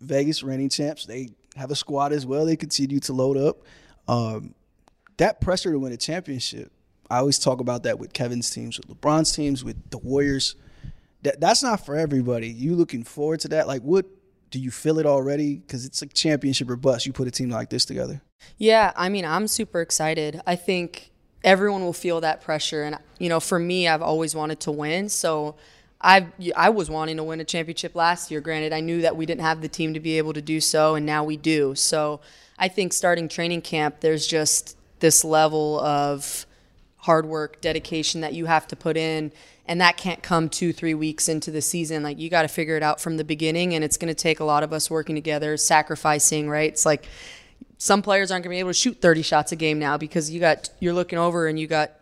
Vegas 0.00 0.42
reigning 0.42 0.68
champs. 0.68 1.06
They 1.06 1.30
have 1.56 1.70
a 1.70 1.76
squad 1.76 2.12
as 2.12 2.26
well. 2.26 2.44
They 2.44 2.56
continue 2.56 3.00
to 3.00 3.12
load 3.12 3.36
up. 3.36 3.62
Um, 4.06 4.54
that 5.16 5.40
pressure 5.40 5.72
to 5.72 5.78
win 5.78 5.92
a 5.92 5.96
championship. 5.96 6.70
I 7.10 7.18
always 7.18 7.38
talk 7.38 7.60
about 7.60 7.84
that 7.84 7.98
with 7.98 8.12
Kevin's 8.12 8.50
teams, 8.50 8.78
with 8.78 8.88
LeBron's 8.88 9.32
teams, 9.32 9.64
with 9.64 9.90
the 9.90 9.98
Warriors. 9.98 10.56
That 11.22 11.40
that's 11.40 11.62
not 11.62 11.84
for 11.84 11.96
everybody. 11.96 12.48
You 12.48 12.74
looking 12.74 13.04
forward 13.04 13.40
to 13.40 13.48
that? 13.48 13.66
Like, 13.66 13.82
what 13.82 14.06
do 14.50 14.58
you 14.58 14.70
feel 14.70 14.98
it 14.98 15.06
already? 15.06 15.56
Because 15.56 15.84
it's 15.86 16.02
a 16.02 16.06
championship 16.06 16.68
or 16.68 16.76
bust. 16.76 17.06
You 17.06 17.12
put 17.12 17.28
a 17.28 17.30
team 17.30 17.50
like 17.50 17.70
this 17.70 17.84
together. 17.84 18.20
Yeah, 18.58 18.92
I 18.96 19.08
mean, 19.08 19.24
I'm 19.24 19.48
super 19.48 19.80
excited. 19.80 20.40
I 20.46 20.56
think 20.56 21.12
everyone 21.44 21.84
will 21.84 21.92
feel 21.92 22.20
that 22.22 22.40
pressure. 22.40 22.82
And 22.82 22.98
you 23.18 23.28
know, 23.28 23.38
for 23.38 23.58
me, 23.58 23.86
I've 23.86 24.02
always 24.02 24.34
wanted 24.34 24.60
to 24.60 24.72
win, 24.72 25.08
so. 25.08 25.54
I 26.06 26.26
I 26.54 26.68
was 26.68 26.90
wanting 26.90 27.16
to 27.16 27.24
win 27.24 27.40
a 27.40 27.44
championship 27.44 27.94
last 27.94 28.30
year. 28.30 28.42
Granted, 28.42 28.74
I 28.74 28.80
knew 28.80 29.00
that 29.00 29.16
we 29.16 29.24
didn't 29.24 29.40
have 29.40 29.62
the 29.62 29.68
team 29.68 29.94
to 29.94 30.00
be 30.00 30.18
able 30.18 30.34
to 30.34 30.42
do 30.42 30.60
so, 30.60 30.96
and 30.96 31.06
now 31.06 31.24
we 31.24 31.38
do. 31.38 31.74
So 31.74 32.20
I 32.58 32.68
think 32.68 32.92
starting 32.92 33.26
training 33.26 33.62
camp, 33.62 34.00
there's 34.00 34.26
just 34.26 34.76
this 35.00 35.24
level 35.24 35.80
of 35.80 36.46
hard 36.98 37.26
work, 37.26 37.60
dedication 37.60 38.20
that 38.22 38.32
you 38.32 38.46
have 38.46 38.66
to 38.68 38.76
put 38.76 38.96
in, 38.96 39.32
and 39.66 39.80
that 39.80 39.96
can't 39.96 40.22
come 40.22 40.48
two, 40.48 40.72
three 40.72 40.94
weeks 40.94 41.28
into 41.28 41.50
the 41.50 41.60
season. 41.60 42.02
Like 42.02 42.18
you 42.18 42.30
got 42.30 42.42
to 42.42 42.48
figure 42.48 42.76
it 42.76 42.82
out 42.82 43.00
from 43.00 43.16
the 43.16 43.24
beginning, 43.24 43.74
and 43.74 43.82
it's 43.84 43.96
going 43.96 44.08
to 44.08 44.14
take 44.14 44.40
a 44.40 44.44
lot 44.44 44.62
of 44.62 44.72
us 44.72 44.90
working 44.90 45.14
together, 45.14 45.56
sacrificing. 45.56 46.48
Right? 46.48 46.70
It's 46.70 46.86
like 46.86 47.06
some 47.78 48.02
players 48.02 48.30
aren't 48.30 48.44
going 48.44 48.52
to 48.52 48.56
be 48.56 48.60
able 48.60 48.70
to 48.70 48.74
shoot 48.74 49.00
30 49.00 49.22
shots 49.22 49.52
a 49.52 49.56
game 49.56 49.78
now 49.78 49.96
because 49.98 50.30
you 50.30 50.40
got 50.40 50.70
you're 50.80 50.94
looking 50.94 51.18
over 51.18 51.46
and 51.46 51.58
you 51.58 51.66
got 51.66 51.92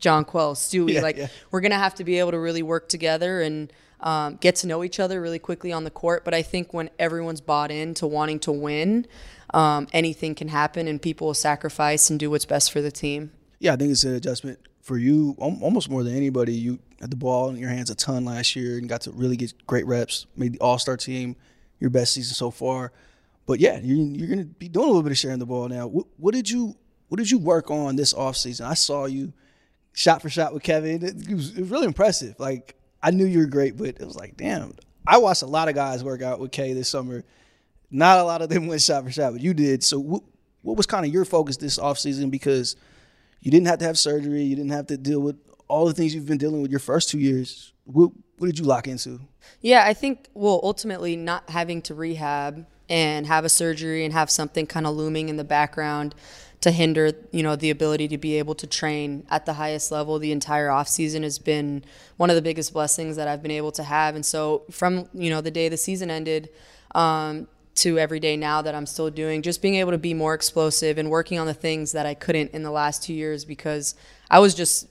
Jonquel, 0.00 0.54
Stewie. 0.54 0.94
Yeah, 0.94 1.02
like 1.02 1.16
yeah. 1.16 1.28
we're 1.50 1.60
going 1.60 1.72
to 1.72 1.78
have 1.78 1.94
to 1.96 2.04
be 2.04 2.18
able 2.18 2.32
to 2.32 2.38
really 2.38 2.62
work 2.62 2.88
together 2.88 3.40
and 3.40 3.72
um, 4.00 4.36
get 4.36 4.56
to 4.56 4.66
know 4.66 4.82
each 4.82 4.98
other 4.98 5.20
really 5.20 5.38
quickly 5.38 5.72
on 5.72 5.84
the 5.84 5.90
court. 5.90 6.24
But 6.24 6.34
I 6.34 6.42
think 6.42 6.72
when 6.72 6.90
everyone's 6.98 7.40
bought 7.40 7.70
in 7.70 7.94
to 7.94 8.06
wanting 8.06 8.40
to 8.40 8.52
win, 8.52 9.06
um, 9.52 9.88
anything 9.92 10.34
can 10.34 10.48
happen 10.48 10.88
and 10.88 11.00
people 11.00 11.28
will 11.28 11.34
sacrifice 11.34 12.10
and 12.10 12.18
do 12.18 12.30
what's 12.30 12.46
best 12.46 12.72
for 12.72 12.80
the 12.80 12.90
team. 12.90 13.32
Yeah, 13.58 13.74
I 13.74 13.76
think 13.76 13.92
it's 13.92 14.04
an 14.04 14.14
adjustment 14.14 14.58
for 14.80 14.96
you 14.96 15.36
almost 15.38 15.90
more 15.90 16.02
than 16.02 16.16
anybody. 16.16 16.54
You 16.54 16.78
had 17.00 17.10
the 17.10 17.16
ball 17.16 17.50
in 17.50 17.56
your 17.56 17.68
hands 17.68 17.90
a 17.90 17.94
ton 17.94 18.24
last 18.24 18.56
year 18.56 18.78
and 18.78 18.88
got 18.88 19.02
to 19.02 19.12
really 19.12 19.36
get 19.36 19.52
great 19.66 19.86
reps, 19.86 20.26
made 20.34 20.54
the 20.54 20.60
All 20.60 20.78
Star 20.78 20.96
team, 20.96 21.36
your 21.78 21.90
best 21.90 22.14
season 22.14 22.34
so 22.34 22.50
far 22.50 22.92
but 23.50 23.58
yeah, 23.58 23.80
you're, 23.82 23.98
you're 23.98 24.28
going 24.28 24.38
to 24.38 24.44
be 24.44 24.68
doing 24.68 24.84
a 24.84 24.86
little 24.86 25.02
bit 25.02 25.10
of 25.10 25.18
sharing 25.18 25.40
the 25.40 25.44
ball 25.44 25.66
now. 25.68 25.88
What, 25.88 26.06
what, 26.18 26.34
did 26.34 26.48
you 26.48 26.76
What 27.08 27.18
did 27.18 27.28
you 27.28 27.40
work 27.40 27.68
on 27.68 27.96
this 27.96 28.14
offseason? 28.14 28.64
I 28.64 28.74
saw 28.74 29.06
you 29.06 29.32
shot 29.92 30.22
for 30.22 30.30
shot 30.30 30.54
with 30.54 30.62
Kevin. 30.62 31.04
It, 31.04 31.28
it, 31.28 31.34
was, 31.34 31.50
it 31.50 31.62
was 31.62 31.68
really 31.68 31.86
impressive. 31.86 32.36
Like 32.38 32.76
I 33.02 33.10
knew 33.10 33.24
you 33.24 33.40
were 33.40 33.46
great, 33.46 33.76
but 33.76 33.88
it 33.88 34.06
was 34.06 34.14
like, 34.14 34.36
damn. 34.36 34.74
I 35.04 35.18
watched 35.18 35.42
a 35.42 35.46
lot 35.46 35.68
of 35.68 35.74
guys 35.74 36.04
work 36.04 36.22
out 36.22 36.38
with 36.38 36.52
Kay 36.52 36.74
this 36.74 36.88
summer. 36.88 37.24
Not 37.90 38.20
a 38.20 38.22
lot 38.22 38.40
of 38.40 38.50
them 38.50 38.66
went 38.68 38.82
shot 38.82 39.02
for 39.02 39.10
shot, 39.10 39.32
but 39.32 39.40
you 39.40 39.52
did. 39.52 39.82
So 39.82 39.98
what, 39.98 40.22
what 40.62 40.76
was 40.76 40.86
kind 40.86 41.04
of 41.04 41.12
your 41.12 41.24
focus 41.24 41.56
this 41.56 41.76
offseason? 41.76 42.30
Because 42.30 42.76
you 43.40 43.50
didn't 43.50 43.66
have 43.66 43.80
to 43.80 43.84
have 43.84 43.98
surgery. 43.98 44.44
You 44.44 44.54
didn't 44.54 44.70
have 44.70 44.86
to 44.86 44.96
deal 44.96 45.18
with 45.18 45.40
all 45.66 45.86
the 45.86 45.92
things 45.92 46.14
you've 46.14 46.26
been 46.26 46.38
dealing 46.38 46.62
with 46.62 46.70
your 46.70 46.78
first 46.78 47.08
two 47.08 47.18
years. 47.18 47.72
What, 47.82 48.12
what 48.38 48.46
did 48.46 48.60
you 48.60 48.64
lock 48.64 48.86
into? 48.86 49.18
Yeah, 49.60 49.82
I 49.84 49.92
think, 49.92 50.28
well, 50.34 50.60
ultimately, 50.62 51.16
not 51.16 51.50
having 51.50 51.82
to 51.82 51.96
rehab 51.96 52.64
and 52.90 53.26
have 53.26 53.44
a 53.44 53.48
surgery 53.48 54.04
and 54.04 54.12
have 54.12 54.30
something 54.30 54.66
kind 54.66 54.86
of 54.86 54.94
looming 54.94 55.30
in 55.30 55.36
the 55.36 55.44
background 55.44 56.14
to 56.60 56.70
hinder 56.70 57.12
you 57.30 57.42
know 57.42 57.56
the 57.56 57.70
ability 57.70 58.06
to 58.08 58.18
be 58.18 58.36
able 58.36 58.54
to 58.54 58.66
train 58.66 59.24
at 59.30 59.46
the 59.46 59.54
highest 59.54 59.90
level 59.90 60.18
the 60.18 60.30
entire 60.30 60.68
offseason 60.68 61.22
has 61.22 61.38
been 61.38 61.82
one 62.18 62.28
of 62.28 62.36
the 62.36 62.42
biggest 62.42 62.74
blessings 62.74 63.16
that 63.16 63.26
I've 63.26 63.40
been 63.40 63.50
able 63.50 63.72
to 63.72 63.82
have. 63.82 64.14
And 64.14 64.26
so 64.26 64.64
from 64.70 65.08
you 65.14 65.30
know 65.30 65.40
the 65.40 65.50
day 65.50 65.70
the 65.70 65.78
season 65.78 66.10
ended 66.10 66.50
um, 66.94 67.48
to 67.80 67.98
every 67.98 68.20
day 68.20 68.36
now 68.36 68.62
that 68.62 68.74
I'm 68.74 68.86
still 68.86 69.10
doing 69.10 69.42
just 69.42 69.62
being 69.62 69.76
able 69.76 69.92
to 69.92 69.98
be 69.98 70.14
more 70.14 70.34
explosive 70.34 70.98
and 70.98 71.10
working 71.10 71.38
on 71.38 71.46
the 71.46 71.54
things 71.54 71.92
that 71.92 72.06
I 72.06 72.14
couldn't 72.14 72.52
in 72.52 72.62
the 72.62 72.70
last 72.70 73.02
two 73.02 73.14
years 73.14 73.44
because 73.44 73.94
I 74.30 74.38
was 74.38 74.54
just 74.54 74.86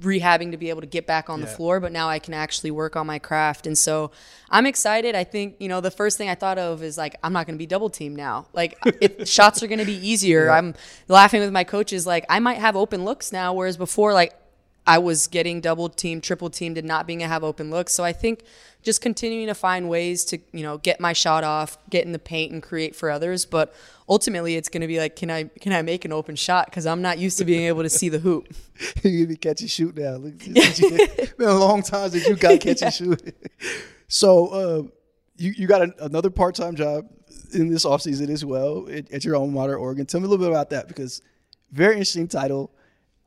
rehabbing 0.00 0.52
to 0.52 0.56
be 0.56 0.70
able 0.70 0.82
to 0.82 0.86
get 0.86 1.06
back 1.06 1.28
on 1.28 1.40
yeah. 1.40 1.46
the 1.46 1.50
floor, 1.50 1.80
but 1.80 1.90
now 1.90 2.08
I 2.08 2.18
can 2.18 2.32
actually 2.32 2.70
work 2.70 2.96
on 2.96 3.06
my 3.06 3.18
craft. 3.18 3.66
And 3.66 3.76
so 3.76 4.12
I'm 4.50 4.66
excited. 4.66 5.14
I 5.14 5.24
think, 5.24 5.56
you 5.58 5.68
know, 5.68 5.80
the 5.80 5.90
first 5.90 6.16
thing 6.16 6.28
I 6.28 6.36
thought 6.36 6.58
of 6.58 6.82
is 6.82 6.96
like, 6.96 7.16
I'm 7.22 7.32
not 7.32 7.46
going 7.46 7.56
to 7.56 7.58
be 7.58 7.66
double 7.66 7.90
teamed 7.90 8.16
now. 8.16 8.46
Like, 8.52 8.78
if 9.00 9.26
shots 9.36 9.62
are 9.62 9.66
going 9.66 9.80
to 9.80 9.84
be 9.84 10.06
easier. 10.06 10.46
Yeah. 10.46 10.52
I'm 10.58 10.74
laughing 11.08 11.40
with 11.40 11.52
my 11.52 11.64
coaches, 11.64 12.06
like, 12.06 12.24
I 12.28 12.38
might 12.38 12.58
have 12.58 12.76
open 12.76 13.04
looks 13.04 13.32
now, 13.32 13.52
whereas 13.54 13.76
before, 13.76 14.12
like, 14.12 14.32
I 14.86 14.98
was 14.98 15.26
getting 15.26 15.60
double 15.60 15.88
teamed, 15.88 16.22
triple 16.22 16.50
teamed, 16.50 16.76
and 16.76 16.86
not 16.86 17.06
being 17.06 17.22
able 17.22 17.28
to 17.28 17.32
have 17.32 17.44
open 17.44 17.70
looks. 17.70 17.94
So 17.94 18.04
I 18.04 18.12
think 18.12 18.44
just 18.82 19.00
continuing 19.00 19.46
to 19.46 19.54
find 19.54 19.88
ways 19.88 20.24
to, 20.26 20.38
you 20.52 20.62
know, 20.62 20.76
get 20.76 21.00
my 21.00 21.14
shot 21.14 21.42
off, 21.42 21.78
get 21.88 22.04
in 22.04 22.12
the 22.12 22.18
paint 22.18 22.52
and 22.52 22.62
create 22.62 22.94
for 22.94 23.10
others. 23.10 23.46
But 23.46 23.74
ultimately 24.08 24.56
it's 24.56 24.68
going 24.68 24.82
to 24.82 24.86
be 24.86 24.98
like, 24.98 25.16
can 25.16 25.30
I, 25.30 25.44
can 25.44 25.72
I 25.72 25.80
make 25.80 26.04
an 26.04 26.12
open 26.12 26.36
shot? 26.36 26.70
Cause 26.70 26.86
I'm 26.86 27.00
not 27.00 27.18
used 27.18 27.38
to 27.38 27.46
being 27.46 27.64
able 27.64 27.82
to 27.82 27.88
see 27.88 28.10
the 28.10 28.18
hoop. 28.18 28.54
you 29.02 29.26
be 29.26 29.36
catch 29.36 29.62
and 29.62 29.70
shoot 29.70 29.96
now. 29.96 30.16
Look, 30.16 30.34
it's 30.38 31.32
been 31.38 31.48
a 31.48 31.54
long 31.54 31.82
time 31.82 32.10
since 32.10 32.26
you 32.26 32.36
got 32.36 32.60
catch 32.60 32.82
and 32.82 32.92
shoot. 32.94 33.34
so, 34.06 34.48
uh, 34.48 34.82
you, 35.36 35.52
you 35.56 35.66
got 35.66 35.82
an, 35.82 35.94
another 35.98 36.30
part-time 36.30 36.76
job 36.76 37.06
in 37.54 37.68
this 37.70 37.84
offseason 37.84 38.28
as 38.28 38.44
well 38.44 38.86
at, 38.90 39.10
at 39.10 39.24
your 39.24 39.34
alma 39.34 39.50
mater, 39.50 39.76
Oregon. 39.76 40.04
Tell 40.06 40.20
me 40.20 40.26
a 40.26 40.28
little 40.28 40.44
bit 40.44 40.52
about 40.52 40.70
that 40.70 40.88
because 40.88 41.22
very 41.72 41.94
interesting 41.94 42.28
title 42.28 42.70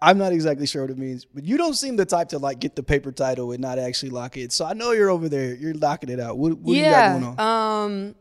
I'm 0.02 0.18
not 0.18 0.32
exactly 0.32 0.68
sure 0.68 0.84
what 0.84 0.92
it 0.92 0.98
means, 0.98 1.26
but 1.26 1.44
you 1.44 1.58
don't 1.58 1.74
seem 1.74 1.96
the 1.96 2.06
type 2.06 2.30
to 2.30 2.38
like 2.38 2.60
get 2.60 2.76
the 2.76 2.84
paper 2.84 3.12
title 3.12 3.52
and 3.52 3.60
not 3.60 3.80
actually 3.80 4.12
lock 4.12 4.38
it. 4.38 4.54
So 4.54 4.66
I 4.66 4.74
know 4.74 4.92
you're 4.92 5.10
over 5.10 5.28
there, 5.28 5.56
you're 5.56 5.74
locking 5.74 6.10
it 6.10 6.20
out. 6.20 6.38
What, 6.38 6.58
what 6.60 6.76
yeah, 6.76 7.16
you 7.16 7.20
got 7.20 7.26
going 7.26 7.40
on? 7.40 7.86
Um, 7.86 8.16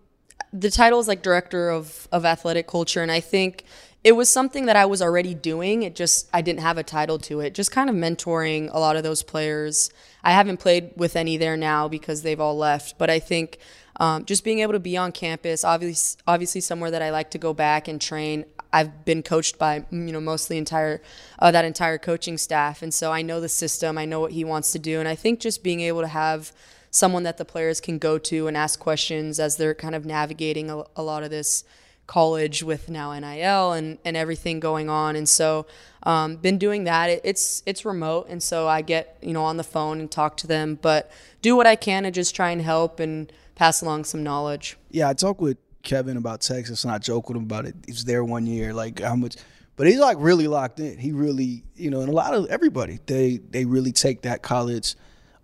the 0.52 0.71
title 0.71 0.99
is 1.00 1.09
like 1.09 1.23
director 1.23 1.68
of 1.68 2.09
of 2.12 2.25
athletic 2.25 2.66
culture, 2.66 3.02
and 3.02 3.12
I 3.12 3.21
think 3.21 3.64
it 4.04 4.12
was 4.12 4.30
something 4.30 4.66
that 4.66 4.76
I 4.76 4.87
was 4.87 5.02
already 5.02 5.35
doing. 5.35 5.83
It 5.83 5.95
just 5.95 6.30
I 6.33 6.40
didn't 6.40 6.61
have 6.61 6.78
a 6.78 6.83
title 6.83 7.18
to 7.21 7.40
it. 7.40 7.54
Just 7.54 7.73
kind 7.73 7.90
of 7.90 7.97
mentoring 7.97 8.71
a 8.73 8.78
lot 8.78 8.97
of 8.97 9.02
those 9.02 9.23
players. 9.23 9.90
I 10.25 10.33
haven't 10.33 10.59
played 10.59 10.92
with 10.97 11.14
any 11.14 11.37
there 11.37 11.56
now 11.56 11.88
because 11.88 12.23
they've 12.23 12.40
all 12.40 12.56
left, 12.56 12.97
but 12.99 13.11
I 13.11 13.18
think 13.18 13.59
um, 13.98 14.24
just 14.24 14.44
being 14.44 14.60
able 14.60 14.72
to 14.72 14.80
be 14.80 14.96
on 14.96 15.12
campus, 15.12 15.64
obviously, 15.64 16.20
obviously 16.26 16.60
somewhere 16.60 16.90
that 16.90 17.02
I 17.02 17.10
like 17.10 17.30
to 17.30 17.38
go 17.38 17.54
back 17.54 17.88
and 17.88 18.00
train. 18.00 18.44
I've 18.72 19.04
been 19.04 19.22
coached 19.22 19.58
by 19.58 19.86
you 19.90 20.12
know 20.12 20.20
mostly 20.20 20.58
entire 20.58 21.00
uh, 21.38 21.50
that 21.50 21.64
entire 21.64 21.98
coaching 21.98 22.36
staff, 22.36 22.82
and 22.82 22.92
so 22.92 23.10
I 23.10 23.22
know 23.22 23.40
the 23.40 23.48
system. 23.48 23.96
I 23.96 24.04
know 24.04 24.20
what 24.20 24.32
he 24.32 24.44
wants 24.44 24.72
to 24.72 24.78
do, 24.78 25.00
and 25.00 25.08
I 25.08 25.14
think 25.14 25.40
just 25.40 25.62
being 25.62 25.80
able 25.80 26.02
to 26.02 26.08
have 26.08 26.52
someone 26.90 27.22
that 27.24 27.38
the 27.38 27.44
players 27.44 27.80
can 27.80 27.98
go 27.98 28.18
to 28.18 28.46
and 28.46 28.56
ask 28.56 28.78
questions 28.78 29.38
as 29.38 29.56
they're 29.56 29.74
kind 29.74 29.94
of 29.94 30.06
navigating 30.06 30.70
a, 30.70 30.82
a 30.96 31.02
lot 31.02 31.22
of 31.22 31.30
this 31.30 31.64
college 32.06 32.62
with 32.62 32.88
now 32.88 33.18
NIL 33.18 33.72
and, 33.72 33.98
and 34.04 34.16
everything 34.16 34.60
going 34.60 34.88
on. 34.88 35.16
And 35.16 35.28
so, 35.28 35.66
um, 36.04 36.36
been 36.36 36.56
doing 36.56 36.84
that. 36.84 37.10
It, 37.10 37.20
it's 37.24 37.62
it's 37.66 37.84
remote, 37.84 38.26
and 38.28 38.42
so 38.42 38.68
I 38.68 38.82
get 38.82 39.16
you 39.22 39.32
know 39.32 39.44
on 39.44 39.56
the 39.56 39.64
phone 39.64 40.00
and 40.00 40.10
talk 40.10 40.36
to 40.38 40.46
them, 40.46 40.78
but 40.80 41.10
do 41.42 41.56
what 41.56 41.66
I 41.66 41.76
can 41.76 42.02
to 42.02 42.10
just 42.10 42.34
try 42.34 42.50
and 42.50 42.60
help 42.60 43.00
and 43.00 43.32
pass 43.56 43.82
along 43.82 44.04
some 44.04 44.22
knowledge. 44.22 44.78
Yeah, 44.90 45.08
I 45.08 45.14
talked 45.14 45.40
with 45.40 45.56
Kevin 45.82 46.16
about 46.16 46.40
Texas, 46.40 46.84
and 46.84 46.92
I 46.92 46.98
joke 46.98 47.28
with 47.28 47.36
him 47.36 47.42
about 47.42 47.66
it. 47.66 47.75
He 47.84 47.92
was 47.92 48.04
there 48.04 48.22
one 48.22 48.46
year, 48.46 48.72
like 48.72 49.00
how 49.00 49.16
much, 49.16 49.36
but 49.75 49.88
he's 49.88 49.98
like 49.98 50.18
really 50.20 50.46
locked 50.46 50.78
in. 50.78 50.98
He 50.98 51.10
really, 51.10 51.64
you 51.75 51.90
know, 51.90 52.00
and 52.00 52.08
a 52.08 52.12
lot 52.12 52.34
of 52.34 52.46
everybody 52.46 53.00
they 53.06 53.38
they 53.38 53.64
really 53.64 53.92
take 53.92 54.22
that 54.22 54.42
college 54.42 54.94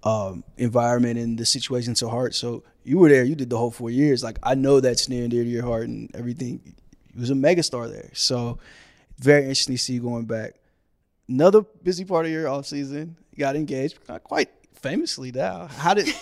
um, 0.04 0.44
environment 0.56 1.18
and 1.18 1.36
the 1.36 1.46
situation 1.46 1.94
to 1.94 2.08
heart. 2.08 2.34
So 2.34 2.62
you 2.84 2.98
were 2.98 3.08
there, 3.08 3.24
you 3.24 3.34
did 3.34 3.50
the 3.50 3.58
whole 3.58 3.70
four 3.70 3.90
years. 3.90 4.22
Like 4.22 4.38
I 4.42 4.54
know 4.54 4.80
that's 4.80 5.08
near 5.08 5.22
and 5.22 5.30
dear 5.30 5.44
to 5.44 5.50
your 5.50 5.64
heart 5.64 5.88
and 5.88 6.14
everything. 6.14 6.60
You 6.64 7.20
was 7.20 7.30
a 7.30 7.34
megastar 7.34 7.90
there. 7.90 8.10
So 8.14 8.58
very 9.18 9.42
interesting 9.42 9.76
to 9.76 9.82
see 9.82 9.94
you 9.94 10.00
going 10.00 10.24
back. 10.24 10.54
Another 11.28 11.62
busy 11.62 12.04
part 12.04 12.26
of 12.26 12.32
your 12.32 12.48
off 12.48 12.66
season, 12.66 13.16
you 13.30 13.38
got 13.38 13.54
engaged 13.54 13.98
quite 14.24 14.50
famously 14.74 15.30
now. 15.30 15.66
How 15.68 15.94
did 15.94 16.12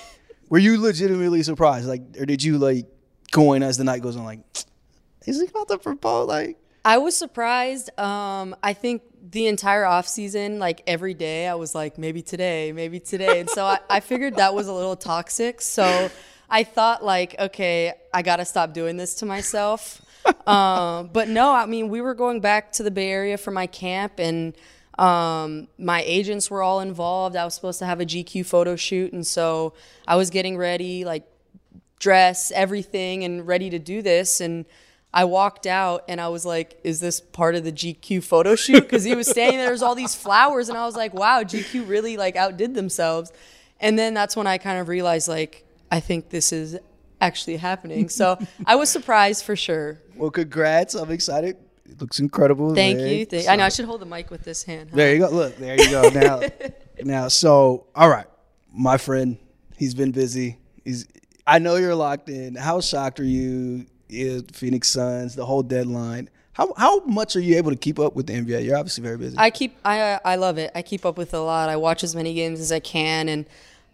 were 0.51 0.59
you 0.59 0.81
legitimately 0.81 1.43
surprised? 1.43 1.89
Like 1.89 2.03
or 2.19 2.27
did 2.27 2.43
you 2.43 2.59
like 2.59 2.87
going 3.31 3.63
as 3.63 3.79
the 3.79 3.85
night 3.85 4.03
goes 4.03 4.17
on 4.17 4.25
like 4.25 4.41
is 5.27 5.41
he 5.41 5.47
about 5.47 5.69
to 5.69 5.79
propose? 5.79 6.29
Like 6.29 6.59
I 6.85 6.99
was 6.99 7.17
surprised. 7.17 7.99
Um, 7.99 8.55
I 8.63 8.73
think 8.73 9.03
the 9.31 9.47
entire 9.47 9.85
off 9.85 10.09
season, 10.09 10.59
like 10.59 10.83
every 10.87 11.15
day, 11.15 11.47
I 11.47 11.55
was 11.55 11.75
like, 11.75 11.99
maybe 11.99 12.23
today, 12.23 12.73
maybe 12.73 13.01
today. 13.01 13.41
And 13.41 13.51
so 13.51 13.67
I, 13.67 13.79
I 13.89 14.01
figured 14.01 14.37
that 14.37 14.55
was 14.55 14.67
a 14.67 14.73
little 14.73 14.97
toxic. 14.97 15.61
So 15.61 16.11
I 16.49 16.65
thought 16.65 17.05
like, 17.05 17.39
okay, 17.39 17.93
I 18.13 18.23
gotta 18.23 18.45
stop 18.45 18.73
doing 18.73 18.97
this 18.97 19.17
to 19.17 19.27
myself. 19.27 20.03
um, 20.47 21.11
but 21.13 21.29
no, 21.29 21.53
I 21.53 21.67
mean, 21.67 21.89
we 21.89 22.01
were 22.01 22.15
going 22.15 22.41
back 22.41 22.73
to 22.73 22.83
the 22.83 22.91
Bay 22.91 23.11
Area 23.11 23.37
for 23.39 23.51
my 23.51 23.67
camp, 23.67 24.19
and 24.19 24.55
um, 25.01 25.69
my 25.79 26.03
agents 26.03 26.51
were 26.51 26.63
all 26.63 26.81
involved. 26.81 27.35
I 27.35 27.45
was 27.45 27.55
supposed 27.55 27.79
to 27.79 27.87
have 27.87 28.01
a 28.01 28.05
GQ 28.05 28.45
photo 28.45 28.77
shoot, 28.77 29.13
and 29.13 29.27
so 29.27 29.73
I 30.07 30.17
was 30.17 30.29
getting 30.31 30.59
ready, 30.59 31.05
like 31.05 31.25
dress, 31.99 32.53
everything, 32.53 33.25
and 33.25 33.47
ready 33.47 33.71
to 33.71 33.79
do 33.79 34.03
this, 34.03 34.41
and. 34.41 34.65
I 35.13 35.25
walked 35.25 35.67
out 35.67 36.05
and 36.07 36.21
I 36.21 36.29
was 36.29 36.47
like, 36.47 36.79
"Is 36.85 37.01
this 37.01 37.19
part 37.19 37.57
of 37.57 37.65
the 37.65 37.73
GQ 37.73 38.23
photo 38.23 38.55
shoot?" 38.55 38.83
Because 38.83 39.03
he 39.03 39.17
was 39.17 39.29
standing 39.29 39.59
there, 39.59 39.67
there's 39.67 39.83
all 39.83 39.97
these 39.97 40.15
flowers, 40.15 40.69
and 40.69 40.79
I 40.79 40.87
was 40.87 40.95
like, 40.95 41.13
"Wow, 41.13 41.43
GQ 41.43 41.89
really 41.89 42.17
like 42.17 42.37
outdid 42.37 42.77
themselves." 42.77 43.33
And 43.81 43.99
then 43.99 44.15
that's 44.15 44.37
when 44.37 44.47
I 44.47 44.59
kind 44.59 44.79
of 44.79 44.87
realized, 44.87 45.27
like, 45.27 45.67
I 45.91 45.99
think 45.99 46.31
this 46.31 46.53
is 46.53 46.79
actually 47.21 47.57
happening. 47.57 48.09
So 48.09 48.39
I 48.65 48.77
was 48.77 48.89
surprised 48.89 49.45
for 49.45 49.57
sure. 49.57 49.99
Well, 50.15 50.31
congrats! 50.31 50.95
I'm 50.95 51.11
excited. 51.11 51.57
It 51.91 52.01
looks 52.01 52.21
incredible. 52.21 52.75
Thank 52.75 53.01
you. 53.01 53.27
Thank, 53.27 53.45
so. 53.45 53.51
I 53.51 53.57
know 53.57 53.65
I 53.65 53.69
should 53.69 53.85
hold 53.85 54.01
the 54.01 54.07
mic 54.07 54.31
with 54.31 54.43
this 54.43 54.63
hand. 54.63 54.91
Huh? 54.91 54.97
There 54.97 55.15
you 55.15 55.21
go. 55.21 55.29
Look, 55.29 55.57
there 55.57 55.81
you 55.81 55.91
go. 55.91 56.09
Now, 56.09 56.41
now, 57.03 57.29
so 57.29 57.87
all 57.95 58.09
right, 58.09 58.27
my 58.73 58.97
friend, 58.97 59.39
he's 59.77 59.95
been 59.95 60.13
busy. 60.13 60.59
He's. 60.85 61.07
I 61.47 61.59
know 61.59 61.77
you're 61.77 61.95
locked 61.95 62.29
in. 62.29 62.55
How 62.55 62.81
shocked 62.81 63.19
are 63.21 63.25
you? 63.25 63.87
Is 64.09 64.45
Phoenix 64.53 64.89
Suns, 64.89 65.35
the 65.35 65.47
whole 65.47 65.63
deadline. 65.63 66.31
How 66.53 66.75
how 66.77 67.01
much 67.05 67.37
are 67.37 67.41
you 67.41 67.57
able 67.57 67.71
to 67.71 67.77
keep 67.77 67.99
up 67.99 68.15
with 68.15 68.27
the 68.27 68.35
NBA? 68.35 68.65
You're 68.65 68.77
obviously 68.77 69.03
very 69.03 69.17
busy. 69.17 69.37
I 69.39 69.51
keep 69.51 69.77
I 69.85 70.21
I 70.25 70.37
love 70.37 70.59
it. 70.59 70.71
I 70.75 70.83
keep 70.83 71.07
up 71.07 71.17
with 71.17 71.33
a 71.33 71.41
lot. 71.41 71.69
I 71.69 71.77
watch 71.77 72.05
as 72.05 72.15
many 72.15 72.35
games 72.35 72.61
as 72.61 72.71
I 72.73 72.81
can, 72.81 73.29
and 73.29 73.47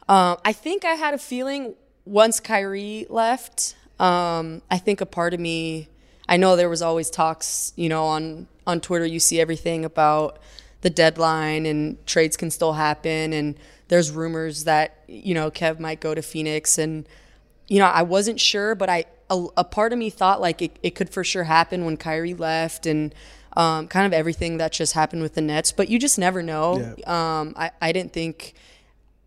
um, 0.08 0.38
I 0.44 0.52
think 0.52 0.84
I 0.84 0.94
had 0.94 1.14
a 1.14 1.18
feeling 1.18 1.74
once 2.04 2.40
Kyrie 2.40 3.06
left. 3.08 3.76
Um, 3.98 4.62
I 4.70 4.78
think 4.78 5.00
a 5.00 5.06
part 5.06 5.34
of 5.34 5.40
me. 5.40 5.88
I 6.28 6.37
know 6.37 6.56
there 6.56 6.68
was 6.68 6.83
always 6.83 7.11
talks, 7.11 7.73
you 7.76 7.88
know, 7.88 8.04
on 8.06 8.47
on 8.66 8.80
Twitter. 8.80 9.06
You 9.06 9.21
see 9.21 9.40
everything 9.40 9.85
about 9.85 10.38
the 10.80 10.90
deadline 10.90 11.66
and 11.66 12.04
trades 12.06 12.37
can 12.37 12.50
still 12.50 12.75
happen, 12.75 13.33
and 13.33 13.56
there's 13.88 14.11
rumors 14.11 14.64
that 14.64 15.02
you 15.06 15.35
know 15.35 15.50
Kev 15.50 15.78
might 15.78 16.00
go 16.00 16.14
to 16.14 16.23
Phoenix, 16.23 16.78
and 16.78 17.09
you 17.68 17.78
know 17.78 17.87
I 17.87 18.02
wasn't 18.02 18.40
sure, 18.40 18.75
but 18.75 18.88
I 18.88 19.04
a, 19.30 19.47
a 19.56 19.64
part 19.64 19.92
of 19.92 19.99
me 19.99 20.11
thought 20.11 20.40
like 20.40 20.62
it, 20.62 20.76
it 20.83 20.95
could 20.95 21.11
for 21.11 21.25
sure 21.25 21.45
happen 21.45 21.85
when 21.85 21.97
Kyrie 21.97 22.35
left 22.35 22.87
and 22.87 23.14
um, 23.56 23.88
kind 23.88 24.06
of 24.06 24.12
everything 24.12 24.59
that 24.59 24.73
just 24.73 24.92
happened 24.92 25.23
with 25.23 25.35
the 25.35 25.40
Nets. 25.40 25.73
But 25.73 25.88
you 25.88 25.99
just 25.99 26.18
never 26.18 26.42
know. 26.42 26.95
Yeah. 26.99 27.40
Um, 27.40 27.54
I, 27.56 27.71
I 27.80 27.92
didn't 27.92 28.12
think 28.12 28.54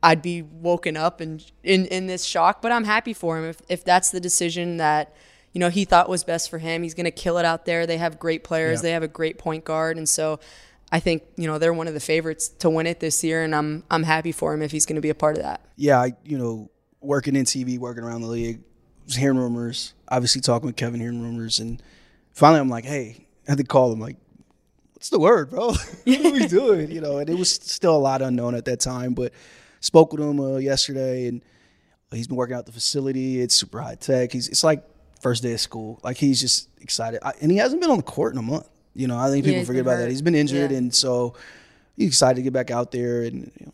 I'd 0.02 0.22
be 0.22 0.42
woken 0.42 0.96
up 0.96 1.20
and 1.20 1.44
in, 1.64 1.86
in 1.88 2.08
this 2.08 2.24
shock, 2.24 2.62
but 2.62 2.72
I'm 2.72 2.86
happy 2.86 3.14
for 3.14 3.38
him. 3.38 3.46
If, 3.46 3.62
if 3.68 3.84
that's 3.84 4.12
the 4.12 4.20
decision 4.20 4.78
that, 4.78 5.14
you 5.54 5.60
know, 5.60 5.70
he 5.70 5.86
thought 5.86 6.10
was 6.10 6.24
best 6.24 6.50
for 6.50 6.60
him, 6.60 6.84
he's 6.84 6.94
going 6.94 7.06
to 7.06 7.12
kill 7.12 7.38
it 7.38 7.46
out 7.46 7.66
there. 7.66 7.86
They 7.86 7.98
have 7.98 8.20
great 8.20 8.44
players. 8.44 8.80
Yeah. 8.80 8.84
They 8.84 8.92
have 8.92 9.04
a 9.04 9.08
great 9.08 9.38
point 9.38 9.66
guard. 9.66 9.98
And 9.98 10.08
so 10.08 10.40
I 10.92 11.00
think, 11.00 11.24
you 11.38 11.48
know, 11.48 11.58
they're 11.58 11.74
one 11.74 11.88
of 11.88 11.94
the 11.94 12.00
favorites 12.00 12.50
to 12.60 12.70
win 12.70 12.88
it 12.88 13.00
this 13.00 13.24
year. 13.24 13.44
And 13.44 13.56
I'm, 13.56 13.84
I'm 13.90 14.04
happy 14.04 14.32
for 14.32 14.54
him 14.54 14.62
if 14.62 14.72
he's 14.72 14.86
going 14.86 14.96
to 14.96 15.02
be 15.02 15.10
a 15.10 15.16
part 15.16 15.38
of 15.38 15.44
that. 15.44 15.62
Yeah. 15.76 16.00
I, 16.00 16.14
you 16.24 16.38
know, 16.38 16.70
working 17.02 17.36
in 17.36 17.46
TV, 17.46 17.80
working 17.80 18.04
around 18.04 18.22
the 18.22 18.28
league, 18.28 18.62
was 19.10 19.16
hearing 19.16 19.38
rumors, 19.38 19.94
obviously 20.08 20.40
talking 20.40 20.68
with 20.68 20.76
Kevin, 20.76 21.00
hearing 21.00 21.22
rumors, 21.22 21.60
and 21.60 21.82
finally 22.32 22.60
I'm 22.60 22.70
like, 22.70 22.86
hey, 22.86 23.26
I 23.48 23.52
had 23.52 23.58
to 23.58 23.64
call 23.64 23.92
him 23.92 24.00
like, 24.00 24.18
what's 24.94 25.10
the 25.10 25.20
word, 25.20 25.50
bro? 25.50 25.68
what 26.04 26.26
are 26.26 26.32
we 26.32 26.48
doing? 26.48 26.92
You 26.92 27.02
know, 27.02 27.18
and 27.18 27.30
it 27.30 27.36
was 27.36 27.52
still 27.52 27.96
a 27.96 27.98
lot 27.98 28.22
unknown 28.22 28.54
at 28.54 28.66
that 28.66 28.80
time, 28.80 29.16
but 29.16 29.34
spoke 29.80 30.14
with 30.14 30.22
him 30.22 30.40
uh, 30.40 30.58
yesterday, 30.58 31.28
and 31.28 31.42
he's 32.12 32.28
been 32.28 32.38
working 32.38 32.56
out 32.56 32.68
the 32.68 32.72
facility. 32.72 33.42
It's 33.42 33.56
super 33.56 33.82
high 33.82 33.96
tech. 33.96 34.32
He's 34.32 34.48
it's 34.48 34.64
like 34.64 34.84
first 35.20 35.44
day 35.44 35.54
of 35.54 35.60
school. 35.60 36.00
Like 36.04 36.18
he's 36.18 36.40
just 36.40 36.70
excited, 36.82 37.20
I, 37.24 37.34
and 37.42 37.52
he 37.52 37.58
hasn't 37.58 37.82
been 37.82 37.92
on 37.92 37.98
the 37.98 38.04
court 38.04 38.34
in 38.34 38.40
a 38.40 38.44
month. 38.44 38.68
You 38.96 39.08
know, 39.08 39.18
I 39.18 39.30
think 39.30 39.46
people 39.46 39.60
yeah, 39.60 39.66
forget 39.66 39.82
about 39.82 39.98
hurt. 39.98 40.04
that. 40.04 40.10
He's 40.10 40.22
been 40.22 40.36
injured, 40.36 40.72
yeah. 40.72 40.78
and 40.78 40.94
so 40.94 41.36
he's 41.96 42.08
excited 42.08 42.36
to 42.36 42.42
get 42.42 42.54
back 42.54 42.72
out 42.72 42.92
there. 42.92 43.24
And 43.24 43.52
you 43.60 43.66
know, 43.68 43.74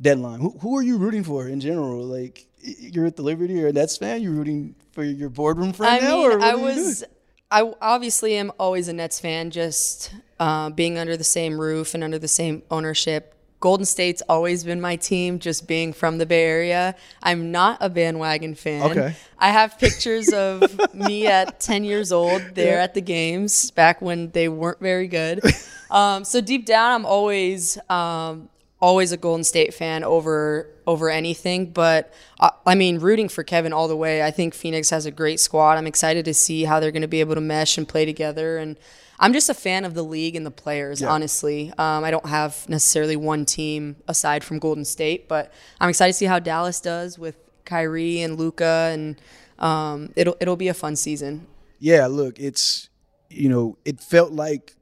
deadline. 0.00 0.40
Who, 0.40 0.50
who 0.58 0.76
are 0.76 0.82
you 0.82 0.98
rooting 0.98 1.24
for 1.24 1.48
in 1.48 1.60
general? 1.60 2.02
Like 2.02 2.46
you're 2.60 3.06
at 3.06 3.16
the 3.16 3.22
Liberty 3.22 3.62
or 3.62 3.68
a 3.68 3.72
Nets 3.72 3.96
fan? 3.96 4.22
You're 4.22 4.32
rooting 4.32 4.74
for 4.92 5.04
your 5.04 5.28
boardroom 5.28 5.72
friend 5.72 6.04
I 6.04 6.08
now, 6.08 6.28
mean, 6.28 6.42
I 6.42 6.54
was. 6.54 7.04
I 7.48 7.72
obviously 7.80 8.34
am 8.34 8.50
always 8.58 8.88
a 8.88 8.92
Nets 8.92 9.20
fan, 9.20 9.52
just 9.52 10.12
uh, 10.40 10.70
being 10.70 10.98
under 10.98 11.16
the 11.16 11.24
same 11.24 11.60
roof 11.60 11.94
and 11.94 12.02
under 12.02 12.18
the 12.18 12.28
same 12.28 12.64
ownership. 12.72 13.35
Golden 13.60 13.86
State's 13.86 14.22
always 14.28 14.64
been 14.64 14.80
my 14.80 14.96
team, 14.96 15.38
just 15.38 15.66
being 15.66 15.92
from 15.92 16.18
the 16.18 16.26
Bay 16.26 16.44
Area. 16.44 16.94
I'm 17.22 17.50
not 17.52 17.78
a 17.80 17.88
bandwagon 17.88 18.54
fan. 18.54 18.90
Okay. 18.90 19.14
I 19.38 19.50
have 19.50 19.78
pictures 19.78 20.32
of 20.32 20.78
me 20.94 21.26
at 21.26 21.60
10 21.60 21.84
years 21.84 22.12
old 22.12 22.42
there 22.54 22.76
yeah. 22.76 22.84
at 22.84 22.94
the 22.94 23.00
games 23.00 23.70
back 23.70 24.02
when 24.02 24.30
they 24.30 24.48
weren't 24.48 24.80
very 24.80 25.08
good. 25.08 25.42
Um, 25.90 26.24
so 26.24 26.40
deep 26.40 26.66
down, 26.66 26.92
I'm 26.92 27.06
always 27.06 27.78
um, 27.88 28.48
always 28.80 29.12
a 29.12 29.16
Golden 29.16 29.44
State 29.44 29.72
fan 29.74 30.04
over 30.04 30.68
over 30.86 31.10
anything. 31.10 31.70
But 31.70 32.12
uh, 32.40 32.50
I 32.64 32.74
mean, 32.74 32.98
rooting 32.98 33.28
for 33.28 33.42
Kevin 33.42 33.72
all 33.72 33.88
the 33.88 33.96
way. 33.96 34.22
I 34.22 34.30
think 34.30 34.54
Phoenix 34.54 34.90
has 34.90 35.06
a 35.06 35.10
great 35.10 35.40
squad. 35.40 35.78
I'm 35.78 35.86
excited 35.86 36.24
to 36.26 36.34
see 36.34 36.64
how 36.64 36.80
they're 36.80 36.92
going 36.92 37.02
to 37.02 37.08
be 37.08 37.20
able 37.20 37.34
to 37.34 37.40
mesh 37.40 37.78
and 37.78 37.88
play 37.88 38.04
together. 38.04 38.58
And 38.58 38.76
I'm 39.18 39.32
just 39.32 39.48
a 39.48 39.54
fan 39.54 39.84
of 39.84 39.94
the 39.94 40.02
league 40.02 40.36
and 40.36 40.44
the 40.44 40.50
players. 40.50 41.00
Yeah. 41.00 41.08
Honestly, 41.08 41.72
um, 41.78 42.04
I 42.04 42.10
don't 42.10 42.26
have 42.26 42.68
necessarily 42.68 43.16
one 43.16 43.44
team 43.44 43.96
aside 44.08 44.44
from 44.44 44.58
Golden 44.58 44.84
State, 44.84 45.28
but 45.28 45.52
I'm 45.80 45.88
excited 45.88 46.12
to 46.12 46.18
see 46.18 46.26
how 46.26 46.38
Dallas 46.38 46.80
does 46.80 47.18
with 47.18 47.36
Kyrie 47.64 48.20
and 48.20 48.38
Luka, 48.38 48.90
and 48.92 49.20
um, 49.58 50.12
it'll 50.16 50.36
it'll 50.40 50.56
be 50.56 50.68
a 50.68 50.74
fun 50.74 50.96
season. 50.96 51.46
Yeah, 51.78 52.06
look, 52.06 52.38
it's 52.38 52.88
you 53.30 53.48
know, 53.48 53.78
it 53.84 54.00
felt 54.00 54.32
like 54.32 54.74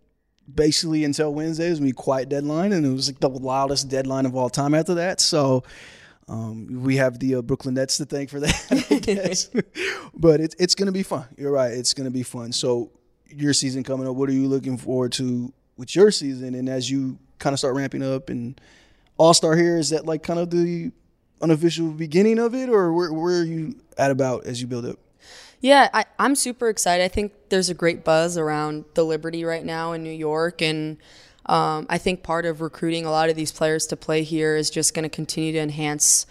basically 0.53 1.05
until 1.05 1.33
Wednesday. 1.33 1.67
It 1.67 1.71
was 1.71 1.79
gonna 1.79 1.89
be 1.89 1.93
quiet 1.93 2.29
deadline, 2.29 2.73
and 2.73 2.85
it 2.85 2.91
was 2.91 3.09
like 3.09 3.21
the 3.21 3.29
loudest 3.29 3.89
deadline 3.89 4.27
of 4.27 4.37
all 4.37 4.51
time 4.51 4.75
after 4.75 4.95
that. 4.95 5.21
So 5.21 5.65
um, 6.29 6.83
we 6.83 6.97
have 6.97 7.19
the 7.19 7.37
uh, 7.37 7.43
Brooklyn 7.43 7.75
Nets 7.75 7.99
to 7.99 8.05
thank 8.05 8.31
for 8.31 8.41
that, 8.41 9.65
but 10.15 10.41
it's 10.41 10.55
it's 10.59 10.75
gonna 10.75 10.93
be 10.93 11.03
fun. 11.03 11.27
You're 11.37 11.53
right. 11.53 11.73
It's 11.73 11.95
gonna 11.95 12.11
be 12.11 12.23
fun. 12.23 12.53
So 12.53 12.91
your 13.37 13.53
season 13.53 13.83
coming 13.83 14.07
up, 14.09 14.15
what 14.15 14.29
are 14.29 14.33
you 14.33 14.47
looking 14.47 14.77
forward 14.77 15.13
to 15.13 15.53
with 15.77 15.95
your 15.95 16.11
season? 16.11 16.55
And 16.55 16.69
as 16.69 16.91
you 16.91 17.19
kind 17.39 17.53
of 17.53 17.59
start 17.59 17.75
ramping 17.75 18.03
up 18.03 18.31
and 18.31 18.61
All 19.17 19.35
Star 19.35 19.57
here, 19.57 19.77
is 19.77 19.91
that 19.91 20.07
like 20.07 20.23
kind 20.23 20.41
of 20.41 20.51
the 20.51 20.93
unofficial 21.41 21.91
beginning 21.91 22.39
of 22.39 22.55
it, 22.55 22.69
or 22.69 22.93
where 22.93 23.13
where 23.13 23.41
are 23.41 23.45
you 23.45 23.77
at 23.99 24.11
about 24.11 24.47
as 24.47 24.61
you 24.61 24.67
build 24.67 24.87
up? 24.87 24.99
Yeah, 25.65 25.89
I, 25.95 26.05
I'm 26.19 26.35
super 26.35 26.69
excited. 26.69 27.03
I 27.03 27.09
think 27.09 27.33
there's 27.49 27.71
a 27.71 27.75
great 27.75 28.05
buzz 28.05 28.37
around 28.37 28.85
the 28.93 29.03
Liberty 29.03 29.47
right 29.47 29.65
now 29.65 29.93
in 29.93 30.03
New 30.03 30.11
York. 30.11 30.61
And 30.61 30.99
um, 31.47 31.87
I 31.89 31.97
think 31.97 32.23
part 32.23 32.45
of 32.45 32.61
recruiting 32.61 33.07
a 33.07 33.11
lot 33.11 33.31
of 33.31 33.37
these 33.37 33.51
players 33.51 33.87
to 33.87 33.97
play 33.97 34.25
here 34.25 34.57
is 34.57 34.69
just 34.69 34.93
going 34.93 35.05
to 35.05 35.09
continue 35.09 35.53
to 35.53 35.59
enhance, 35.59 36.27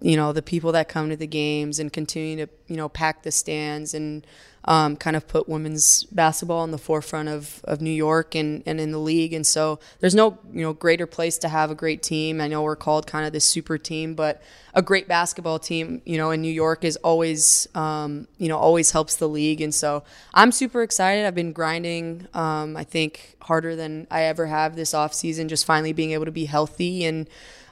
you 0.00 0.16
know, 0.16 0.32
the 0.32 0.40
people 0.40 0.72
that 0.72 0.88
come 0.88 1.10
to 1.10 1.16
the 1.16 1.26
games 1.26 1.78
and 1.78 1.92
continue 1.92 2.46
to, 2.46 2.52
you 2.66 2.76
know, 2.76 2.88
pack 2.88 3.24
the 3.24 3.30
stands 3.30 3.92
and 3.92 4.26
um, 4.64 4.96
kind 4.96 5.16
of 5.16 5.26
put 5.26 5.48
women's 5.48 6.04
basketball 6.04 6.62
in 6.64 6.70
the 6.70 6.78
forefront 6.78 7.28
of, 7.28 7.60
of 7.64 7.80
New 7.80 7.90
York 7.90 8.34
and, 8.34 8.62
and 8.64 8.80
in 8.80 8.92
the 8.92 8.98
league. 8.98 9.32
And 9.32 9.46
so 9.46 9.80
there's 10.00 10.14
no, 10.14 10.38
you 10.52 10.62
know, 10.62 10.72
greater 10.72 11.06
place 11.06 11.36
to 11.38 11.48
have 11.48 11.70
a 11.70 11.74
great 11.74 12.02
team. 12.02 12.40
I 12.40 12.48
know 12.48 12.62
we're 12.62 12.76
called 12.76 13.06
kind 13.06 13.26
of 13.26 13.32
this 13.32 13.44
super 13.44 13.76
team, 13.76 14.14
but 14.14 14.40
a 14.74 14.80
great 14.80 15.08
basketball 15.08 15.58
team, 15.58 16.00
you 16.04 16.16
know, 16.16 16.30
in 16.30 16.40
New 16.40 16.52
York 16.52 16.84
is 16.84 16.96
always, 16.98 17.66
um, 17.74 18.28
you 18.38 18.48
know, 18.48 18.56
always 18.56 18.92
helps 18.92 19.16
the 19.16 19.28
league. 19.28 19.60
And 19.60 19.74
so 19.74 20.04
I'm 20.32 20.52
super 20.52 20.82
excited. 20.82 21.26
I've 21.26 21.34
been 21.34 21.52
grinding, 21.52 22.28
um, 22.32 22.76
I 22.76 22.84
think, 22.84 23.36
harder 23.42 23.74
than 23.74 24.06
I 24.10 24.22
ever 24.22 24.46
have 24.46 24.76
this 24.76 24.94
off 24.94 25.12
season, 25.12 25.48
just 25.48 25.66
finally 25.66 25.92
being 25.92 26.12
able 26.12 26.26
to 26.26 26.32
be 26.32 26.44
healthy 26.44 27.04
and 27.04 27.28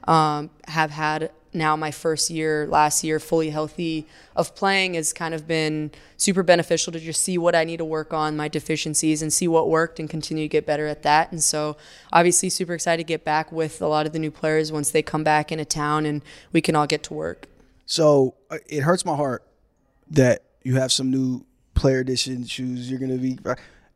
um, 0.09 0.50
have 0.66 0.90
had 0.90 1.30
now 1.52 1.76
my 1.76 1.90
first 1.90 2.30
year 2.30 2.66
last 2.69 3.02
year 3.02 3.19
fully 3.19 3.50
healthy 3.50 4.07
of 4.37 4.54
playing 4.54 4.95
has 4.95 5.12
kind 5.12 5.35
of 5.35 5.47
been 5.47 5.90
super 6.16 6.42
beneficial 6.42 6.92
to 6.92 7.00
just 7.00 7.23
see 7.23 7.38
what 7.38 7.54
I 7.54 7.64
need 7.64 7.78
to 7.78 7.85
work 7.85 8.12
on 8.12 8.37
my 8.37 8.49
deficiencies 8.49 9.23
and 9.23 9.33
see 9.33 9.49
what 9.49 9.69
worked 9.69 9.99
and 9.99 10.09
continue 10.09 10.45
to 10.45 10.49
get 10.49 10.66
better 10.66 10.87
at 10.87 11.02
that. 11.02 11.33
And 11.33 11.42
so 11.42 11.76
obviously 12.12 12.50
super 12.50 12.75
excited 12.75 13.04
to 13.04 13.09
get 13.09 13.25
back 13.25 13.50
with 13.50 13.83
a 13.83 13.87
lot 13.87 14.07
of 14.07 14.12
the 14.12 14.19
new 14.19 14.30
players 14.30 14.71
once 14.71 14.90
they 14.90 15.02
come 15.02 15.25
back 15.25 15.50
into 15.50 15.64
town 15.64 16.07
and 16.07 16.23
we 16.52 16.61
can 16.61 16.76
all 16.76 16.87
get 16.87 17.02
to 17.04 17.14
work. 17.14 17.47
So 17.87 18.35
uh, 18.50 18.59
it 18.69 18.83
hurts 18.83 19.04
my 19.04 19.16
heart 19.16 19.45
that 20.11 20.45
you 20.62 20.76
have 20.76 20.92
some 20.92 21.11
new 21.11 21.45
player 21.75 22.00
edition 22.00 22.45
shoes 22.45 22.90
you're 22.90 22.99
going 22.99 23.11
to 23.11 23.16
be 23.16 23.38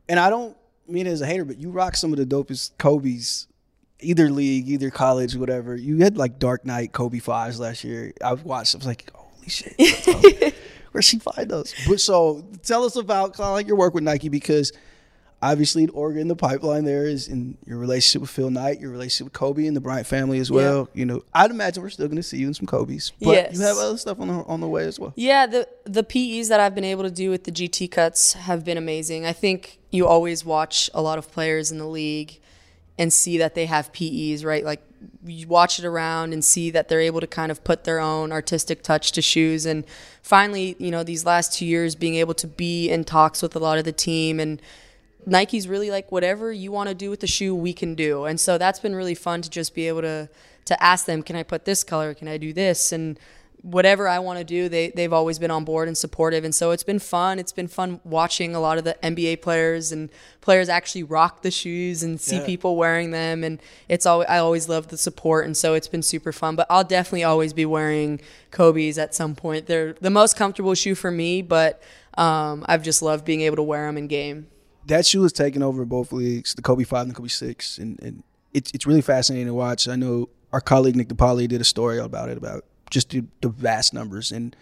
and 0.09 0.19
I 0.19 0.29
don't 0.29 0.57
mean 0.87 1.05
as 1.05 1.21
a 1.21 1.25
hater 1.27 1.45
but 1.45 1.57
you 1.57 1.69
rock 1.69 1.95
some 1.95 2.11
of 2.11 2.17
the 2.17 2.25
dopest 2.25 2.71
Kobe's 2.79 3.47
either 4.05 4.29
league, 4.29 4.67
either 4.69 4.89
college, 4.89 5.35
whatever. 5.35 5.75
You 5.75 5.97
had 5.99 6.17
like 6.17 6.39
Dark 6.39 6.65
Knight 6.65 6.91
Kobe 6.91 7.19
fives 7.19 7.59
last 7.59 7.83
year. 7.83 8.13
I 8.23 8.33
watched. 8.33 8.75
I 8.75 8.77
was 8.77 8.87
like, 8.87 9.09
holy 9.13 9.49
shit, 9.49 10.55
where'd 10.91 11.03
she 11.03 11.19
find 11.19 11.49
those? 11.49 11.73
But 11.87 11.99
so 11.99 12.45
tell 12.63 12.83
us 12.83 12.95
about 12.95 13.33
kind 13.33 13.47
of 13.47 13.53
like 13.53 13.67
your 13.67 13.77
work 13.77 13.93
with 13.93 14.03
Nike 14.03 14.29
because 14.29 14.71
obviously 15.41 15.83
in 15.83 15.89
Oregon, 15.91 16.27
the 16.27 16.35
pipeline 16.35 16.85
there 16.85 17.05
is 17.05 17.27
in 17.27 17.57
your 17.65 17.77
relationship 17.77 18.21
with 18.21 18.29
Phil 18.29 18.49
Knight, 18.49 18.79
your 18.79 18.91
relationship 18.91 19.25
with 19.25 19.33
Kobe 19.33 19.67
and 19.67 19.75
the 19.75 19.81
Bryant 19.81 20.07
family 20.07 20.39
as 20.39 20.49
well. 20.49 20.89
Yeah. 20.93 20.99
You 20.99 21.05
know, 21.05 21.23
I'd 21.33 21.51
imagine 21.51 21.83
we're 21.83 21.89
still 21.89 22.07
going 22.07 22.17
to 22.17 22.23
see 22.23 22.37
you 22.37 22.47
in 22.47 22.53
some 22.53 22.65
Kobe's, 22.65 23.11
but 23.21 23.31
yes. 23.31 23.53
you 23.53 23.61
have 23.61 23.77
other 23.77 23.97
stuff 23.97 24.19
on 24.19 24.27
the 24.27 24.33
on 24.33 24.61
the 24.61 24.67
way 24.67 24.85
as 24.85 24.99
well. 24.99 25.13
Yeah, 25.15 25.45
the 25.45 25.67
the 25.83 26.03
PEs 26.03 26.49
that 26.49 26.59
I've 26.59 26.75
been 26.75 26.85
able 26.85 27.03
to 27.03 27.11
do 27.11 27.29
with 27.29 27.43
the 27.43 27.51
GT 27.51 27.91
cuts 27.91 28.33
have 28.33 28.65
been 28.65 28.77
amazing. 28.77 29.25
I 29.25 29.33
think 29.33 29.79
you 29.91 30.07
always 30.07 30.43
watch 30.43 30.89
a 30.93 31.01
lot 31.01 31.17
of 31.17 31.31
players 31.31 31.71
in 31.71 31.77
the 31.77 31.87
league 31.87 32.39
and 32.97 33.11
see 33.11 33.37
that 33.37 33.55
they 33.55 33.65
have 33.65 33.91
PEs, 33.91 34.45
right? 34.45 34.63
Like 34.63 34.81
you 35.25 35.47
watch 35.47 35.79
it 35.79 35.85
around 35.85 36.33
and 36.33 36.43
see 36.43 36.71
that 36.71 36.87
they're 36.87 37.01
able 37.01 37.19
to 37.19 37.27
kind 37.27 37.51
of 37.51 37.63
put 37.63 37.83
their 37.83 37.99
own 37.99 38.31
artistic 38.31 38.81
touch 38.83 39.11
to 39.13 39.21
shoes. 39.21 39.65
And 39.65 39.83
finally, 40.21 40.75
you 40.79 40.91
know, 40.91 41.03
these 41.03 41.25
last 41.25 41.53
two 41.53 41.65
years 41.65 41.95
being 41.95 42.15
able 42.15 42.33
to 42.35 42.47
be 42.47 42.89
in 42.89 43.03
talks 43.03 43.41
with 43.41 43.55
a 43.55 43.59
lot 43.59 43.77
of 43.77 43.85
the 43.85 43.91
team 43.91 44.39
and 44.39 44.61
Nike's 45.27 45.67
really 45.67 45.89
like 45.89 46.11
whatever 46.11 46.51
you 46.51 46.71
want 46.71 46.89
to 46.89 46.95
do 46.95 47.09
with 47.09 47.19
the 47.19 47.27
shoe, 47.27 47.55
we 47.55 47.73
can 47.73 47.95
do. 47.95 48.25
And 48.25 48.39
so 48.39 48.57
that's 48.57 48.79
been 48.79 48.95
really 48.95 49.15
fun 49.15 49.41
to 49.41 49.49
just 49.49 49.73
be 49.73 49.87
able 49.87 50.01
to 50.01 50.29
to 50.65 50.83
ask 50.83 51.05
them, 51.05 51.21
can 51.21 51.35
I 51.35 51.43
put 51.43 51.65
this 51.65 51.83
color? 51.83 52.15
Can 52.15 52.27
I 52.27 52.37
do 52.37 52.51
this? 52.51 52.91
And 52.91 53.19
whatever 53.65 54.07
I 54.07 54.19
want 54.19 54.37
to 54.37 54.45
do, 54.45 54.69
they 54.69 54.89
they've 54.91 55.11
always 55.11 55.39
been 55.39 55.49
on 55.49 55.65
board 55.65 55.87
and 55.87 55.97
supportive, 55.97 56.43
and 56.43 56.53
so 56.53 56.71
it's 56.71 56.83
been 56.83 56.99
fun. 56.99 57.39
It's 57.39 57.51
been 57.51 57.67
fun 57.67 57.99
watching 58.03 58.53
a 58.53 58.59
lot 58.59 58.77
of 58.77 58.83
the 58.83 58.95
NBA 59.01 59.41
players 59.41 59.91
and 59.91 60.11
players 60.41 60.69
actually 60.69 61.03
rock 61.03 61.41
the 61.41 61.49
shoes 61.49 62.03
and 62.03 62.21
see 62.21 62.37
yeah. 62.37 62.45
people 62.45 62.75
wearing 62.75 63.09
them, 63.09 63.43
and 63.43 63.59
it's 63.89 64.05
all 64.05 64.23
I 64.29 64.37
always 64.37 64.69
love 64.69 64.89
the 64.89 64.97
support, 64.97 65.45
and 65.45 65.57
so 65.57 65.73
it's 65.73 65.87
been 65.87 66.03
super 66.03 66.31
fun. 66.31 66.55
But 66.55 66.67
I'll 66.69 66.83
definitely 66.83 67.23
always 67.23 67.53
be 67.53 67.65
wearing 67.65 68.21
Kobe's 68.51 68.99
at 68.99 69.15
some 69.15 69.35
point. 69.35 69.65
They're 69.65 69.93
the 69.93 70.11
most 70.11 70.37
comfortable 70.37 70.75
shoe 70.75 70.95
for 70.95 71.09
me, 71.09 71.41
but 71.41 71.81
um, 72.17 72.63
I've 72.67 72.83
just 72.83 73.01
loved 73.01 73.25
being 73.25 73.41
able 73.41 73.55
to 73.55 73.63
wear 73.63 73.87
them 73.87 73.97
in 73.97 74.07
game. 74.07 74.47
That 74.85 75.07
shoe 75.07 75.23
has 75.23 75.33
taken 75.33 75.63
over 75.63 75.83
both 75.85 76.13
leagues, 76.13 76.53
the 76.53 76.61
Kobe 76.61 76.83
Five 76.83 77.03
and 77.03 77.11
the 77.11 77.15
Kobe 77.15 77.29
Six, 77.29 77.79
and, 77.79 77.99
and 78.03 78.23
it's 78.53 78.69
it's 78.75 78.85
really 78.85 79.01
fascinating 79.01 79.47
to 79.47 79.55
watch. 79.55 79.87
I 79.87 79.95
know 79.95 80.29
our 80.53 80.61
colleague 80.61 80.95
Nick 80.95 81.07
DePaula 81.07 81.47
did 81.47 81.61
a 81.61 81.65
story 81.65 81.97
about 81.97 82.29
it 82.29 82.37
about 82.37 82.63
just 82.89 83.09
the, 83.09 83.23
the, 83.41 83.49
vast 83.49 83.93
numbers 83.93 84.31
and 84.31 84.55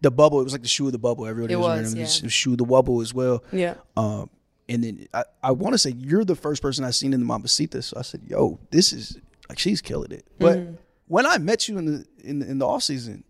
the 0.00 0.10
bubble. 0.10 0.40
It 0.40 0.44
was 0.44 0.52
like 0.52 0.62
the 0.62 0.68
shoe 0.68 0.86
of 0.86 0.92
the 0.92 0.98
bubble. 0.98 1.26
Everybody 1.26 1.54
it 1.54 1.56
was, 1.56 1.66
was 1.66 1.94
wearing 1.94 2.06
yeah. 2.06 2.20
the 2.22 2.30
shoe 2.30 2.52
of 2.52 2.58
the 2.58 2.64
bubble 2.64 3.00
as 3.00 3.12
well. 3.12 3.44
Yeah. 3.52 3.74
Um, 3.96 4.30
and 4.68 4.82
then 4.82 5.08
I, 5.14 5.24
I 5.42 5.50
want 5.52 5.74
to 5.74 5.78
say 5.78 5.90
you're 5.90 6.24
the 6.24 6.34
first 6.34 6.62
person 6.62 6.84
I 6.84 6.90
seen 6.90 7.12
in 7.12 7.20
the 7.20 7.26
Mambacita. 7.26 7.82
So 7.82 7.96
I 7.98 8.02
said, 8.02 8.22
"Yo, 8.26 8.58
this 8.70 8.92
is 8.92 9.18
like 9.48 9.58
she's 9.58 9.80
killing 9.80 10.12
it." 10.12 10.26
But 10.38 10.58
mm-hmm. 10.58 10.74
when 11.08 11.26
I 11.26 11.38
met 11.38 11.68
you 11.68 11.78
in 11.78 11.86
the 11.86 12.06
in 12.24 12.42
in 12.42 12.58
the 12.58 12.66
off 12.66 12.82
season, 12.82 13.24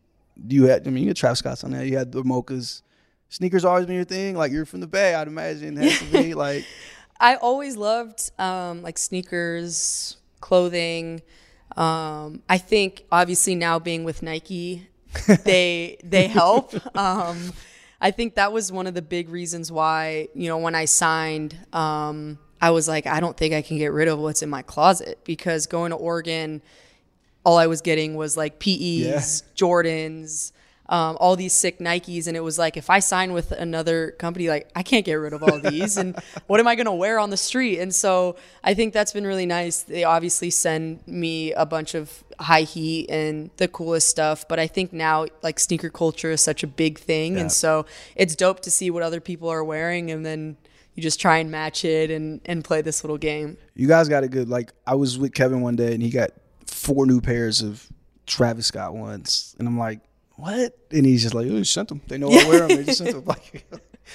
you 0.48 0.64
had 0.64 0.86
I 0.86 0.90
mean 0.90 1.04
you 1.04 1.10
had 1.10 1.16
Travis 1.16 1.40
Scott's 1.40 1.64
on 1.64 1.72
there. 1.72 1.84
You 1.84 1.96
had 1.96 2.12
the 2.12 2.22
mochas. 2.22 2.82
Sneakers 3.28 3.64
always 3.64 3.86
been 3.86 3.96
your 3.96 4.04
thing. 4.04 4.36
Like 4.36 4.52
you're 4.52 4.64
from 4.64 4.80
the 4.80 4.86
Bay, 4.86 5.14
I'd 5.14 5.28
imagine. 5.28 5.76
Has 5.76 5.98
to 5.98 6.04
be 6.06 6.34
like. 6.34 6.64
I 7.18 7.36
always 7.36 7.76
loved 7.76 8.30
um, 8.38 8.82
like 8.82 8.98
sneakers, 8.98 10.16
clothing. 10.40 11.22
Um, 11.76 12.42
I 12.48 12.58
think 12.58 13.04
obviously 13.12 13.54
now 13.54 13.78
being 13.78 14.04
with 14.04 14.22
Nike, 14.22 14.88
they 15.44 15.98
they 16.02 16.26
help. 16.26 16.74
Um, 16.96 17.52
I 18.00 18.10
think 18.10 18.34
that 18.34 18.52
was 18.52 18.70
one 18.70 18.86
of 18.86 18.94
the 18.94 19.02
big 19.02 19.28
reasons 19.28 19.70
why 19.70 20.28
you 20.34 20.48
know 20.48 20.58
when 20.58 20.74
I 20.74 20.86
signed, 20.86 21.58
um, 21.72 22.38
I 22.60 22.70
was 22.70 22.88
like, 22.88 23.06
I 23.06 23.20
don't 23.20 23.36
think 23.36 23.54
I 23.54 23.62
can 23.62 23.78
get 23.78 23.92
rid 23.92 24.08
of 24.08 24.18
what's 24.18 24.42
in 24.42 24.50
my 24.50 24.62
closet 24.62 25.20
because 25.24 25.66
going 25.66 25.90
to 25.90 25.96
Oregon, 25.96 26.62
all 27.44 27.58
I 27.58 27.66
was 27.66 27.80
getting 27.80 28.16
was 28.16 28.36
like 28.36 28.58
PEs, 28.58 28.70
yeah. 28.78 29.20
Jordans, 29.54 30.52
um, 30.88 31.16
all 31.18 31.36
these 31.36 31.52
sick 31.52 31.78
Nikes, 31.78 32.26
and 32.26 32.36
it 32.36 32.40
was 32.40 32.58
like 32.58 32.76
if 32.76 32.90
I 32.90 33.00
sign 33.00 33.32
with 33.32 33.52
another 33.52 34.12
company, 34.12 34.48
like 34.48 34.70
I 34.74 34.82
can't 34.82 35.04
get 35.04 35.14
rid 35.14 35.32
of 35.32 35.42
all 35.42 35.58
these, 35.58 35.96
and 35.96 36.16
what 36.46 36.60
am 36.60 36.68
I 36.68 36.74
going 36.74 36.86
to 36.86 36.92
wear 36.92 37.18
on 37.18 37.30
the 37.30 37.36
street? 37.36 37.80
And 37.80 37.94
so 37.94 38.36
I 38.62 38.74
think 38.74 38.92
that's 38.92 39.12
been 39.12 39.26
really 39.26 39.46
nice. 39.46 39.82
They 39.82 40.04
obviously 40.04 40.50
send 40.50 41.06
me 41.06 41.52
a 41.52 41.66
bunch 41.66 41.94
of 41.94 42.22
high 42.38 42.62
heat 42.62 43.10
and 43.10 43.50
the 43.56 43.68
coolest 43.68 44.08
stuff, 44.08 44.46
but 44.48 44.58
I 44.58 44.66
think 44.66 44.92
now 44.92 45.26
like 45.42 45.58
sneaker 45.58 45.90
culture 45.90 46.30
is 46.30 46.42
such 46.42 46.62
a 46.62 46.66
big 46.66 46.98
thing, 46.98 47.34
yeah. 47.34 47.42
and 47.42 47.52
so 47.52 47.86
it's 48.14 48.36
dope 48.36 48.60
to 48.60 48.70
see 48.70 48.90
what 48.90 49.02
other 49.02 49.20
people 49.20 49.48
are 49.48 49.64
wearing, 49.64 50.10
and 50.10 50.24
then 50.24 50.56
you 50.94 51.02
just 51.02 51.20
try 51.20 51.38
and 51.38 51.50
match 51.50 51.84
it 51.84 52.10
and 52.10 52.40
and 52.46 52.64
play 52.64 52.80
this 52.80 53.02
little 53.04 53.18
game. 53.18 53.56
You 53.74 53.88
guys 53.88 54.08
got 54.08 54.24
a 54.24 54.28
good 54.28 54.48
like 54.48 54.72
I 54.86 54.94
was 54.94 55.18
with 55.18 55.34
Kevin 55.34 55.60
one 55.60 55.76
day 55.76 55.92
and 55.92 56.02
he 56.02 56.10
got 56.10 56.30
four 56.66 57.06
new 57.06 57.20
pairs 57.20 57.60
of 57.60 57.86
Travis 58.26 58.66
Scott 58.66 58.94
ones, 58.94 59.54
and 59.58 59.66
I'm 59.66 59.78
like 59.78 60.00
what? 60.36 60.76
And 60.90 61.04
he's 61.06 61.22
just 61.22 61.34
like, 61.34 61.46
oh, 61.50 61.62
sent 61.62 61.88
them. 61.88 62.00
They 62.06 62.18
know 62.18 62.28
I 62.28 62.48
wear 62.48 62.66
them. 62.66 62.68
They 62.68 62.84
just 62.84 62.98
sent 62.98 63.12
them. 63.12 63.24
Like, 63.26 63.66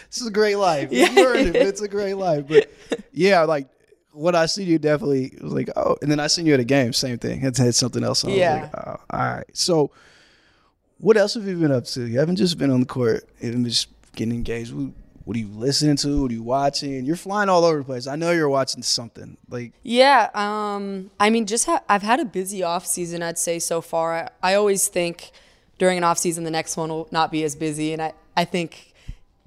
this 0.09 0.21
is 0.21 0.27
a 0.27 0.31
great 0.31 0.55
life. 0.55 0.89
Yeah. 0.91 1.11
You 1.11 1.27
earned 1.27 1.55
it. 1.55 1.55
It's 1.55 1.81
a 1.81 1.87
great 1.87 2.13
life. 2.13 2.47
But 2.47 2.71
yeah, 3.11 3.41
like 3.43 3.67
what 4.13 4.35
I 4.35 4.45
see 4.45 4.63
you, 4.63 4.79
definitely 4.79 5.37
was 5.41 5.53
like, 5.53 5.69
oh. 5.75 5.97
And 6.01 6.11
then 6.11 6.19
I 6.19 6.27
seen 6.27 6.45
you 6.45 6.53
at 6.53 6.59
a 6.59 6.65
game, 6.65 6.93
same 6.93 7.17
thing. 7.17 7.43
It's 7.43 7.57
had 7.57 7.75
something 7.75 8.03
else 8.03 8.23
on. 8.23 8.31
Yeah. 8.31 8.69
Like, 8.73 8.87
oh, 8.87 8.97
all 9.09 9.19
right. 9.19 9.45
So, 9.53 9.91
what 10.97 11.17
else 11.17 11.33
have 11.33 11.45
you 11.45 11.57
been 11.57 11.71
up 11.71 11.85
to? 11.85 12.05
You 12.05 12.19
haven't 12.19 12.35
just 12.35 12.57
been 12.57 12.71
on 12.71 12.79
the 12.79 12.85
court 12.85 13.27
and 13.41 13.65
just 13.65 13.89
getting 14.15 14.33
engaged. 14.33 14.73
What, 14.73 14.91
what 15.25 15.37
are 15.37 15.39
you 15.39 15.47
listening 15.47 15.95
to? 15.97 16.21
What 16.21 16.31
are 16.31 16.33
you 16.33 16.43
watching? 16.43 17.05
You're 17.05 17.15
flying 17.15 17.49
all 17.49 17.63
over 17.63 17.79
the 17.79 17.83
place. 17.83 18.07
I 18.07 18.15
know 18.15 18.31
you're 18.31 18.49
watching 18.49 18.83
something. 18.83 19.37
Like 19.49 19.73
yeah, 19.83 20.29
um, 20.33 21.11
I 21.19 21.29
mean, 21.29 21.45
just 21.45 21.65
ha- 21.65 21.83
I've 21.87 22.03
had 22.03 22.19
a 22.19 22.25
busy 22.25 22.63
off 22.63 22.85
season. 22.85 23.23
I'd 23.23 23.37
say 23.37 23.59
so 23.59 23.81
far. 23.81 24.13
I, 24.13 24.51
I 24.51 24.53
always 24.55 24.87
think 24.87 25.31
during 25.81 25.97
an 25.97 26.03
off 26.03 26.19
season, 26.19 26.43
the 26.43 26.51
next 26.51 26.77
one 26.77 26.89
will 26.89 27.07
not 27.09 27.31
be 27.31 27.43
as 27.43 27.55
busy. 27.55 27.91
And 27.91 28.03
I, 28.03 28.13
I 28.37 28.45
think 28.45 28.93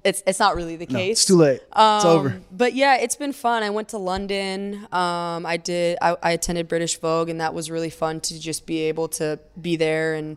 it's 0.03 0.21
it's 0.27 0.37
not 0.37 0.57
really 0.57 0.75
the 0.75 0.85
case. 0.85 0.93
No, 0.93 1.11
it's 1.11 1.25
too 1.25 1.37
late. 1.37 1.61
Um, 1.71 1.95
it's 1.95 2.05
over. 2.05 2.41
But 2.51 2.73
yeah, 2.73 2.97
it's 2.97 3.15
been 3.15 3.31
fun. 3.31 3.63
I 3.63 3.69
went 3.69 3.87
to 3.89 3.97
London. 3.97 4.85
Um, 4.91 5.45
I 5.45 5.55
did. 5.55 5.97
I, 6.01 6.17
I, 6.21 6.31
attended 6.31 6.67
British 6.67 6.99
Vogue, 6.99 7.29
and 7.29 7.39
that 7.39 7.53
was 7.53 7.71
really 7.71 7.89
fun 7.89 8.19
to 8.19 8.37
just 8.37 8.65
be 8.65 8.81
able 8.81 9.07
to 9.19 9.39
be 9.61 9.77
there. 9.77 10.13
And 10.13 10.35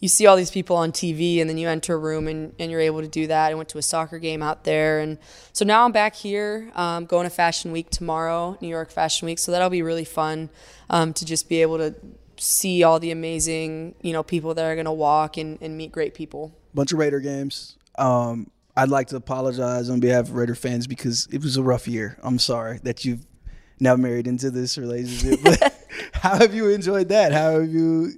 you 0.00 0.08
see 0.08 0.26
all 0.26 0.36
these 0.36 0.50
people 0.50 0.76
on 0.76 0.92
TV, 0.92 1.40
and 1.40 1.48
then 1.48 1.56
you 1.56 1.66
enter 1.66 1.94
a 1.94 1.98
room, 1.98 2.28
and, 2.28 2.52
and 2.58 2.70
you're 2.70 2.82
able 2.82 3.00
to 3.00 3.08
do 3.08 3.26
that. 3.28 3.50
I 3.50 3.54
went 3.54 3.70
to 3.70 3.78
a 3.78 3.82
soccer 3.82 4.18
game 4.18 4.42
out 4.42 4.64
there, 4.64 5.00
and 5.00 5.16
so 5.54 5.64
now 5.64 5.86
I'm 5.86 5.92
back 5.92 6.14
here, 6.14 6.70
um, 6.74 7.06
going 7.06 7.24
to 7.24 7.30
Fashion 7.30 7.72
Week 7.72 7.88
tomorrow, 7.88 8.58
New 8.60 8.68
York 8.68 8.90
Fashion 8.90 9.24
Week. 9.24 9.38
So 9.38 9.50
that'll 9.50 9.70
be 9.70 9.80
really 9.80 10.04
fun 10.04 10.50
um, 10.90 11.14
to 11.14 11.24
just 11.24 11.48
be 11.48 11.62
able 11.62 11.78
to 11.78 11.94
see 12.40 12.82
all 12.82 13.00
the 13.00 13.10
amazing, 13.10 13.94
you 14.02 14.12
know, 14.12 14.22
people 14.22 14.54
that 14.54 14.64
are 14.64 14.74
going 14.74 14.86
to 14.86 14.92
walk 14.92 15.36
and, 15.36 15.58
and 15.60 15.76
meet 15.76 15.92
great 15.92 16.14
people. 16.14 16.54
Bunch 16.74 16.92
of 16.92 16.98
Raider 16.98 17.20
games. 17.20 17.76
Um, 17.96 18.50
I'd 18.76 18.88
like 18.88 19.08
to 19.08 19.16
apologize 19.16 19.90
on 19.90 20.00
behalf 20.00 20.26
of 20.26 20.34
Raider 20.34 20.54
fans 20.54 20.86
because 20.86 21.26
it 21.32 21.42
was 21.42 21.56
a 21.56 21.62
rough 21.62 21.88
year. 21.88 22.18
I'm 22.22 22.38
sorry 22.38 22.78
that 22.84 23.04
you've 23.04 23.26
now 23.80 23.96
married 23.96 24.26
into 24.26 24.50
this 24.50 24.78
relationship. 24.78 25.40
But 25.42 25.74
how 26.12 26.36
have 26.36 26.54
you 26.54 26.68
enjoyed 26.68 27.08
that? 27.08 27.32
How 27.32 27.60
have 27.60 27.68
you 27.68 28.12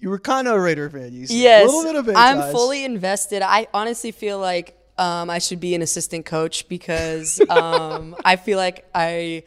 You 0.00 0.10
were 0.10 0.18
kind 0.18 0.48
of 0.48 0.54
a 0.54 0.60
Raider 0.60 0.88
fan. 0.90 1.12
You 1.12 1.26
said. 1.26 1.36
Yes, 1.36 1.68
a 1.68 1.72
little 1.72 1.92
bit 1.92 1.98
of 1.98 2.06
Bay 2.06 2.12
I'm 2.14 2.52
fully 2.52 2.84
invested. 2.84 3.42
I 3.42 3.66
honestly 3.74 4.12
feel 4.12 4.38
like 4.38 4.78
um, 5.02 5.30
I 5.30 5.40
should 5.40 5.58
be 5.58 5.74
an 5.74 5.82
assistant 5.82 6.26
coach 6.26 6.68
because 6.68 7.40
um, 7.50 8.14
I 8.24 8.36
feel 8.36 8.56
like 8.56 8.88
I 8.94 9.42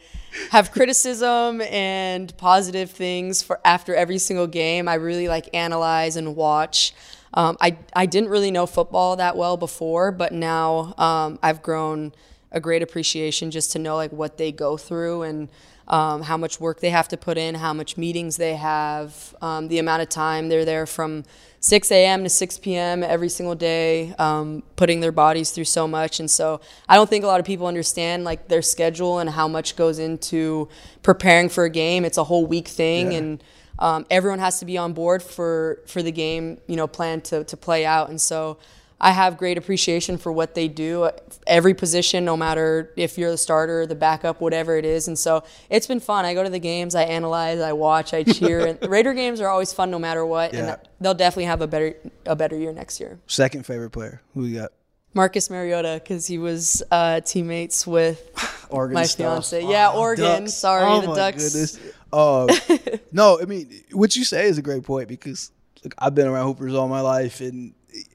have 0.50 0.70
criticism 0.70 1.62
and 1.62 2.36
positive 2.36 2.90
things 2.90 3.40
for 3.40 3.58
after 3.64 3.94
every 3.94 4.18
single 4.18 4.46
game. 4.46 4.86
I 4.86 4.94
really 4.94 5.28
like 5.28 5.48
analyze 5.54 6.16
and 6.16 6.36
watch. 6.36 6.92
Um, 7.32 7.56
I 7.58 7.78
I 7.94 8.04
didn't 8.04 8.28
really 8.28 8.50
know 8.50 8.66
football 8.66 9.16
that 9.16 9.34
well 9.38 9.56
before, 9.56 10.12
but 10.12 10.30
now 10.32 10.92
um, 10.98 11.38
I've 11.42 11.62
grown 11.62 12.12
a 12.52 12.60
great 12.60 12.82
appreciation 12.82 13.50
just 13.50 13.72
to 13.72 13.78
know 13.78 13.96
like 13.96 14.12
what 14.12 14.36
they 14.36 14.52
go 14.52 14.76
through 14.76 15.22
and 15.22 15.48
um, 15.88 16.22
how 16.22 16.36
much 16.36 16.60
work 16.60 16.80
they 16.80 16.90
have 16.90 17.08
to 17.08 17.16
put 17.16 17.38
in, 17.38 17.54
how 17.54 17.72
much 17.72 17.96
meetings 17.96 18.36
they 18.36 18.56
have, 18.56 19.34
um, 19.40 19.68
the 19.68 19.78
amount 19.78 20.02
of 20.02 20.08
time 20.10 20.48
they're 20.48 20.64
there 20.64 20.86
from 20.86 21.24
6 21.66 21.90
a.m. 21.90 22.22
to 22.22 22.28
6 22.28 22.58
p.m. 22.58 23.02
every 23.02 23.28
single 23.28 23.56
day, 23.56 24.14
um, 24.20 24.62
putting 24.76 25.00
their 25.00 25.10
bodies 25.10 25.50
through 25.50 25.64
so 25.64 25.88
much. 25.88 26.20
And 26.20 26.30
so 26.30 26.60
I 26.88 26.94
don't 26.94 27.10
think 27.10 27.24
a 27.24 27.26
lot 27.26 27.40
of 27.40 27.46
people 27.46 27.66
understand 27.66 28.22
like 28.22 28.46
their 28.46 28.62
schedule 28.62 29.18
and 29.18 29.28
how 29.28 29.48
much 29.48 29.74
goes 29.74 29.98
into 29.98 30.68
preparing 31.02 31.48
for 31.48 31.64
a 31.64 31.68
game. 31.70 32.04
It's 32.04 32.18
a 32.18 32.22
whole 32.22 32.46
week 32.46 32.68
thing, 32.68 33.10
Yeah. 33.10 33.18
and 33.18 33.44
um, 33.80 34.06
everyone 34.12 34.38
has 34.38 34.60
to 34.60 34.64
be 34.64 34.78
on 34.78 34.92
board 34.92 35.24
for 35.24 35.80
for 35.88 36.04
the 36.04 36.12
game, 36.12 36.58
you 36.68 36.76
know, 36.76 36.86
plan 36.86 37.20
to 37.22 37.42
to 37.42 37.56
play 37.56 37.84
out. 37.84 38.10
And 38.10 38.20
so 38.20 38.58
I 38.98 39.10
have 39.12 39.36
great 39.36 39.58
appreciation 39.58 40.16
for 40.16 40.32
what 40.32 40.54
they 40.54 40.68
do, 40.68 41.10
every 41.46 41.74
position, 41.74 42.24
no 42.24 42.34
matter 42.36 42.92
if 42.96 43.18
you're 43.18 43.30
the 43.30 43.36
starter, 43.36 43.86
the 43.86 43.94
backup, 43.94 44.40
whatever 44.40 44.76
it 44.76 44.86
is. 44.86 45.06
And 45.06 45.18
so 45.18 45.44
it's 45.68 45.86
been 45.86 46.00
fun. 46.00 46.24
I 46.24 46.32
go 46.32 46.42
to 46.42 46.48
the 46.48 46.58
games, 46.58 46.94
I 46.94 47.02
analyze, 47.02 47.60
I 47.60 47.74
watch, 47.74 48.14
I 48.14 48.22
cheer. 48.22 48.64
and 48.80 48.90
Raider 48.90 49.12
games 49.12 49.40
are 49.40 49.48
always 49.48 49.72
fun, 49.72 49.90
no 49.90 49.98
matter 49.98 50.24
what. 50.24 50.54
Yeah. 50.54 50.60
And 50.60 50.78
they'll 51.00 51.12
definitely 51.14 51.44
have 51.44 51.60
a 51.60 51.66
better 51.66 51.94
a 52.24 52.34
better 52.34 52.56
year 52.56 52.72
next 52.72 52.98
year. 52.98 53.18
Second 53.26 53.66
favorite 53.66 53.90
player. 53.90 54.22
Who 54.34 54.40
we 54.42 54.52
got? 54.54 54.72
Marcus 55.12 55.48
Mariota, 55.50 56.00
because 56.02 56.26
he 56.26 56.38
was 56.38 56.82
uh, 56.90 57.20
teammates 57.20 57.86
with 57.86 58.30
Oregon 58.70 58.94
my 58.94 59.04
Stars. 59.04 59.50
fiance. 59.50 59.70
Yeah, 59.70 59.90
Oh, 59.92 60.00
Oregon. 60.00 60.42
Ducks. 60.42 60.54
Sorry, 60.54 60.84
oh 60.86 61.00
the 61.02 61.08
my 61.08 61.14
Ducks. 61.16 61.52
Goodness. 61.52 61.78
Uh, 62.12 62.96
no, 63.12 63.38
I 63.40 63.44
mean 63.44 63.82
what 63.92 64.16
you 64.16 64.24
say 64.24 64.46
is 64.46 64.56
a 64.58 64.62
great 64.62 64.84
point 64.84 65.08
because 65.08 65.50
look, 65.84 65.94
I've 65.98 66.14
been 66.14 66.26
around 66.28 66.46
hoopers 66.46 66.74
all 66.74 66.88
my 66.88 67.00
life, 67.02 67.40
and 67.40 67.74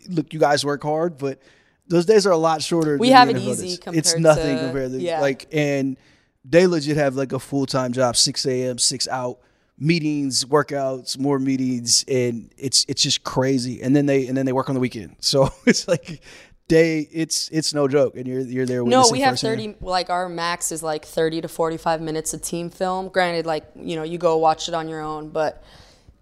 look, 0.09 0.33
you 0.33 0.39
guys 0.39 0.65
work 0.65 0.83
hard, 0.83 1.17
but 1.17 1.39
those 1.87 2.05
days 2.05 2.25
are 2.25 2.31
a 2.31 2.37
lot 2.37 2.61
shorter. 2.61 2.97
We 2.97 3.09
than 3.09 3.17
have 3.17 3.29
it 3.29 3.37
easy 3.37 3.77
It's 3.87 4.17
nothing 4.17 4.57
to- 4.57 4.63
compared 4.63 4.91
to 4.91 4.99
yeah. 4.99 5.21
like, 5.21 5.47
and 5.51 5.97
they 6.45 6.67
legit 6.67 6.97
have 6.97 7.15
like 7.15 7.33
a 7.33 7.39
full 7.39 7.65
time 7.65 7.91
job, 7.91 8.15
six 8.15 8.45
a.m., 8.45 8.77
six 8.77 9.07
out 9.07 9.39
meetings, 9.77 10.45
workouts, 10.45 11.17
more 11.17 11.39
meetings, 11.39 12.05
and 12.07 12.51
it's 12.57 12.85
it's 12.87 13.01
just 13.01 13.23
crazy. 13.23 13.81
And 13.81 13.95
then 13.95 14.05
they 14.05 14.27
and 14.27 14.37
then 14.37 14.45
they 14.45 14.53
work 14.53 14.69
on 14.69 14.75
the 14.75 14.81
weekend, 14.81 15.17
so 15.19 15.49
it's 15.65 15.87
like. 15.87 16.21
Day, 16.67 16.99
it's 17.11 17.49
it's 17.49 17.73
no 17.73 17.89
joke, 17.89 18.15
and 18.15 18.25
you're 18.25 18.39
you're 18.39 18.65
there. 18.65 18.81
No, 18.85 19.09
we 19.11 19.19
have 19.19 19.33
firsthand. 19.33 19.75
30, 19.75 19.85
like 19.85 20.09
our 20.09 20.29
max 20.29 20.71
is 20.71 20.81
like 20.81 21.03
30 21.03 21.41
to 21.41 21.49
45 21.49 21.99
minutes 21.99 22.33
of 22.33 22.41
team 22.41 22.69
film. 22.69 23.09
Granted, 23.09 23.45
like, 23.45 23.65
you 23.75 23.97
know, 23.97 24.03
you 24.03 24.17
go 24.17 24.37
watch 24.37 24.69
it 24.69 24.73
on 24.73 24.87
your 24.87 25.01
own, 25.01 25.31
but 25.31 25.61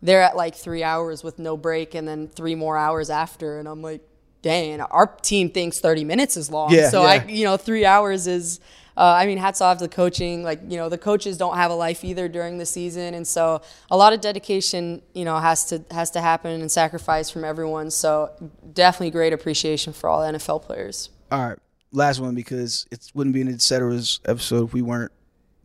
they're 0.02 0.22
at 0.22 0.36
like 0.36 0.56
three 0.56 0.84
hours 0.84 1.24
with 1.24 1.40
no 1.40 1.58
break 1.58 1.96
and 1.96 2.08
then 2.08 2.28
three 2.28 2.56
more 2.56 2.78
hours 2.78 3.10
after. 3.10 3.60
And 3.60 3.68
I'm 3.68 3.82
like, 3.82 4.02
dang, 4.42 4.80
our 4.82 5.08
team 5.08 5.50
thinks 5.50 5.80
30 5.80 6.06
minutes 6.06 6.38
is 6.38 6.50
long. 6.50 6.72
Yeah, 6.72 6.90
so 6.90 7.02
yeah. 7.02 7.08
I, 7.08 7.26
you 7.26 7.44
know, 7.44 7.58
three 7.58 7.86
hours 7.86 8.28
is, 8.28 8.60
uh, 8.96 9.16
I 9.18 9.26
mean, 9.26 9.38
hats 9.38 9.62
off 9.62 9.80
to 9.80 9.86
the 9.86 9.94
coaching. 9.94 10.44
Like, 10.44 10.62
you 10.68 10.78
know, 10.78 10.90
the 10.90 10.98
coaches 10.98 11.38
don't 11.38 11.56
have 11.56 11.72
a 11.72 11.76
life 11.76 12.04
either 12.04 12.30
during 12.30 12.58
the 12.58 12.66
season. 12.66 13.14
And 13.14 13.28
so 13.28 13.62
a 13.92 13.98
lot 13.98 14.14
of 14.14 14.22
dedication, 14.22 15.02
you 15.14 15.26
know, 15.26 15.38
has 15.38 15.66
to, 15.66 15.84
has 15.92 16.12
to 16.12 16.22
happen 16.22 16.62
and 16.62 16.72
sacrifice 16.72 17.30
from 17.30 17.44
everyone. 17.44 17.92
So 17.92 18.32
definitely 18.74 19.12
great 19.12 19.34
appreciation 19.34 19.94
for 19.94 20.10
all 20.10 20.22
NFL 20.22 20.64
players. 20.64 21.10
All 21.32 21.48
right, 21.48 21.60
last 21.92 22.20
one 22.20 22.36
because 22.36 22.88
it 22.92 23.12
wouldn't 23.14 23.34
be 23.34 23.42
an 23.42 23.50
et 23.50 23.56
Etceteras 23.56 24.20
episode 24.26 24.70
if 24.70 24.74
we 24.74 24.82
weren't 24.82 25.12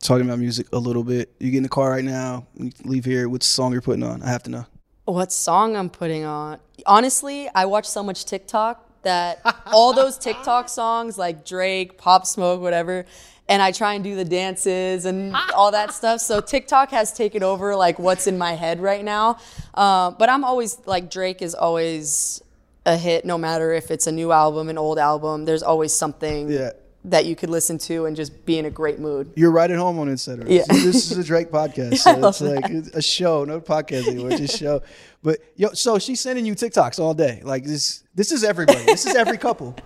talking 0.05 0.27
about 0.27 0.39
music 0.39 0.69
a 0.73 0.79
little 0.79 1.03
bit. 1.03 1.35
You 1.41 1.51
get 1.51 1.59
in 1.59 1.63
the 1.63 1.69
car 1.69 1.91
right 1.91 2.05
now, 2.05 2.47
leave 2.85 3.05
here, 3.05 3.29
what's 3.29 3.47
the 3.47 3.53
song 3.53 3.73
you're 3.73 3.83
putting 3.83 4.05
on? 4.05 4.23
I 4.23 4.29
have 4.29 4.43
to 4.45 4.51
know. 4.51 4.67
What 5.07 5.33
song 5.33 5.77
I'm 5.77 5.91
putting 5.91 6.25
on? 6.25 6.59
Honestly, 6.87 7.49
I 7.55 7.65
watch 7.67 7.87
so 7.87 8.03
much 8.03 8.25
TikTok 8.25 9.03
that 9.03 9.41
all 9.67 9.93
those 9.93 10.17
TikTok 10.19 10.69
songs 10.69 11.19
like 11.19 11.45
Drake, 11.45 11.99
Pop 11.99 12.27
Smoke, 12.27 12.61
whatever, 12.61 13.05
and 13.49 13.61
I 13.61 13.73
try 13.73 13.95
and 13.95 14.05
do 14.05 14.15
the 14.17 14.25
dances 14.25 15.05
and 15.05 15.35
all 15.55 15.73
that 15.73 15.93
stuff. 15.93 16.21
So 16.21 16.41
TikTok 16.41 16.91
has 16.91 17.13
taken 17.13 17.43
over 17.43 17.77
like 17.77 17.99
what's 17.99 18.27
in 18.27 18.39
my 18.39 18.53
head 18.53 18.81
right 18.81 19.05
now. 19.05 19.39
Uh, 19.75 20.11
but 20.13 20.31
I'm 20.31 20.45
always 20.45 20.79
like 20.87 21.11
Drake 21.11 21.43
is 21.43 21.55
always 21.55 22.43
a 22.87 22.97
hit, 22.97 23.25
no 23.25 23.37
matter 23.37 23.73
if 23.73 23.91
it's 23.91 24.07
a 24.07 24.13
new 24.13 24.33
album, 24.33 24.69
an 24.69 24.79
old 24.79 24.99
album. 24.99 25.45
There's 25.45 25.63
always 25.63 25.93
something 25.93 26.51
Yeah. 26.51 26.71
That 27.05 27.27
you 27.27 27.37
could 27.37 27.51
listen 27.51 27.77
to 27.77 28.07
and 28.07 28.17
just 28.17 28.47
be 28.47 28.59
in 28.59 28.65
a 28.65 28.71
great 28.71 28.99
mood. 28.99 29.31
You're 29.37 29.51
right 29.51 29.71
at 29.71 29.77
home 29.79 29.99
on 29.99 30.09
Etceteras. 30.09 30.49
Yeah. 30.49 30.63
This 30.69 31.11
is 31.11 31.19
a 31.19 31.25
Drake 31.25 31.51
podcast. 31.51 31.99
So 31.99 32.29
it's 32.29 32.41
like 32.41 32.65
a 32.95 33.03
show, 33.03 33.45
no 33.45 33.61
podcast 33.61 34.09
anymore, 34.09 34.31
just 34.31 34.59
show. 34.59 34.83
But 35.23 35.41
yo, 35.57 35.73
so 35.73 35.99
she's 35.99 36.21
sending 36.21 36.47
you 36.47 36.55
TikToks 36.55 36.99
all 36.99 37.15
day. 37.15 37.41
Like 37.45 37.65
this 37.65 38.03
this 38.15 38.33
is 38.33 38.43
everybody. 38.45 38.85
This 38.85 39.07
is 39.07 39.15
every 39.15 39.39
couple. 39.39 39.77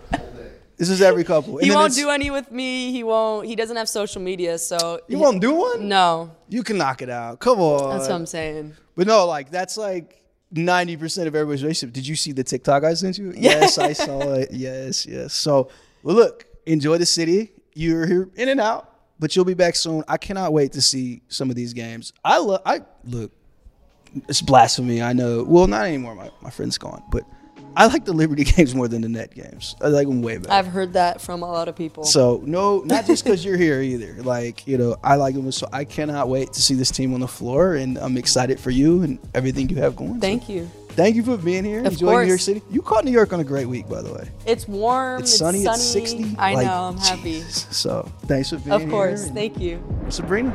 This 0.76 0.90
is 0.90 1.02
every 1.02 1.24
couple. 1.24 1.58
And 1.58 1.66
He 1.66 1.72
won't 1.74 1.94
do 1.94 2.08
any 2.08 2.30
with 2.30 2.52
me. 2.52 2.92
He 2.92 3.02
won't. 3.02 3.46
He 3.48 3.56
doesn't 3.56 3.76
have 3.76 3.88
social 3.88 4.22
media, 4.22 4.58
so 4.58 5.00
You 5.08 5.18
won't 5.18 5.40
do 5.40 5.52
one? 5.54 5.88
No, 5.88 6.30
You 6.48 6.62
can 6.62 6.78
knock 6.78 7.02
it 7.02 7.10
out. 7.10 7.40
Come 7.40 7.58
on. 7.58 7.96
that's 7.96 8.08
what 8.08 8.14
I'm 8.14 8.26
saying. 8.26 8.74
But 8.94 9.08
no, 9.08 9.26
like 9.26 9.50
that's 9.50 9.76
like 9.76 10.22
ninety 10.52 10.96
percent 10.96 11.26
of 11.26 11.34
everybody's 11.34 11.62
relationship. 11.64 11.92
Did 11.94 12.06
you 12.06 12.14
see 12.14 12.30
the 12.30 12.44
TikTok 12.44 12.84
I 12.84 12.94
sent 12.94 13.18
you? 13.18 13.32
Yes, 13.36 13.76
I 13.78 13.92
saw 13.92 14.34
it. 14.34 14.50
Yes, 14.52 15.04
yes. 15.04 15.34
So, 15.34 15.68
well, 16.04 16.14
look, 16.14 16.44
enjoy 16.68 16.98
the 16.98 17.06
city. 17.06 17.52
You're 17.74 18.06
here 18.06 18.28
in 18.36 18.48
and 18.48 18.60
out, 18.60 18.92
but 19.18 19.34
you'll 19.34 19.44
be 19.44 19.54
back 19.54 19.76
soon. 19.76 20.04
I 20.08 20.16
cannot 20.16 20.52
wait 20.52 20.72
to 20.72 20.82
see 20.82 21.22
some 21.28 21.50
of 21.50 21.56
these 21.56 21.72
games. 21.72 22.12
I 22.24 22.38
love. 22.38 22.62
I 22.64 22.82
look. 23.04 23.32
It's 24.28 24.40
blasphemy. 24.40 25.02
I 25.02 25.12
know. 25.12 25.44
Well, 25.44 25.66
not 25.66 25.86
anymore. 25.86 26.14
My 26.14 26.30
my 26.40 26.50
friend's 26.50 26.78
gone, 26.78 27.02
but 27.10 27.24
I 27.76 27.86
like 27.86 28.04
the 28.04 28.12
Liberty 28.12 28.44
games 28.56 28.74
more 28.74 28.88
than 28.88 29.02
the 29.02 29.08
Net 29.08 29.34
games. 29.34 29.76
I 29.80 29.88
like 29.88 30.08
them 30.08 30.22
way 30.22 30.38
better. 30.38 30.52
I've 30.52 30.66
heard 30.66 30.94
that 30.94 31.20
from 31.20 31.42
a 31.42 31.50
lot 31.50 31.68
of 31.68 31.76
people. 31.76 32.04
So 32.04 32.42
no, 32.44 32.80
not 32.80 33.06
just 33.06 33.24
because 33.24 33.44
you're 33.44 33.56
here 33.56 33.80
either. 33.80 34.22
Like 34.22 34.66
you 34.66 34.78
know, 34.78 34.96
I 35.04 35.16
like 35.16 35.34
them. 35.34 35.50
So 35.52 35.68
I 35.72 35.84
cannot 35.84 36.28
wait 36.28 36.52
to 36.54 36.62
see 36.62 36.74
this 36.74 36.90
team 36.90 37.14
on 37.14 37.20
the 37.20 37.28
floor, 37.28 37.74
and 37.74 37.96
I'm 37.98 38.16
excited 38.16 38.58
for 38.58 38.70
you 38.70 39.02
and 39.02 39.18
everything 39.34 39.68
you 39.68 39.76
have 39.76 39.94
going. 39.94 40.20
Thank 40.20 40.48
you. 40.48 40.68
Thank 40.98 41.14
you 41.14 41.22
for 41.22 41.36
being 41.36 41.64
here. 41.64 41.78
Of 41.84 41.92
enjoying 41.92 42.22
New 42.22 42.26
York. 42.26 42.40
City. 42.40 42.60
You 42.72 42.82
caught 42.82 43.04
New 43.04 43.12
York 43.12 43.32
on 43.32 43.38
a 43.38 43.44
great 43.44 43.66
week, 43.66 43.88
by 43.88 44.02
the 44.02 44.12
way. 44.12 44.28
It's 44.46 44.66
warm. 44.66 45.20
It's 45.20 45.30
It's, 45.30 45.38
sunny. 45.38 45.62
sunny. 45.62 45.76
It's 45.76 45.84
60. 45.92 46.34
I 46.36 46.54
Like, 46.54 46.66
know. 46.66 46.72
I'm 46.72 46.96
happy. 46.98 47.40
So 47.42 48.10
thanks 48.22 48.50
for 48.50 48.56
being 48.56 48.76
here. 48.80 48.84
Of 48.88 48.90
course. 48.90 49.26
and 49.26 49.34
Thank 49.34 49.60
you. 49.60 49.80
Sabrina. 50.08 50.50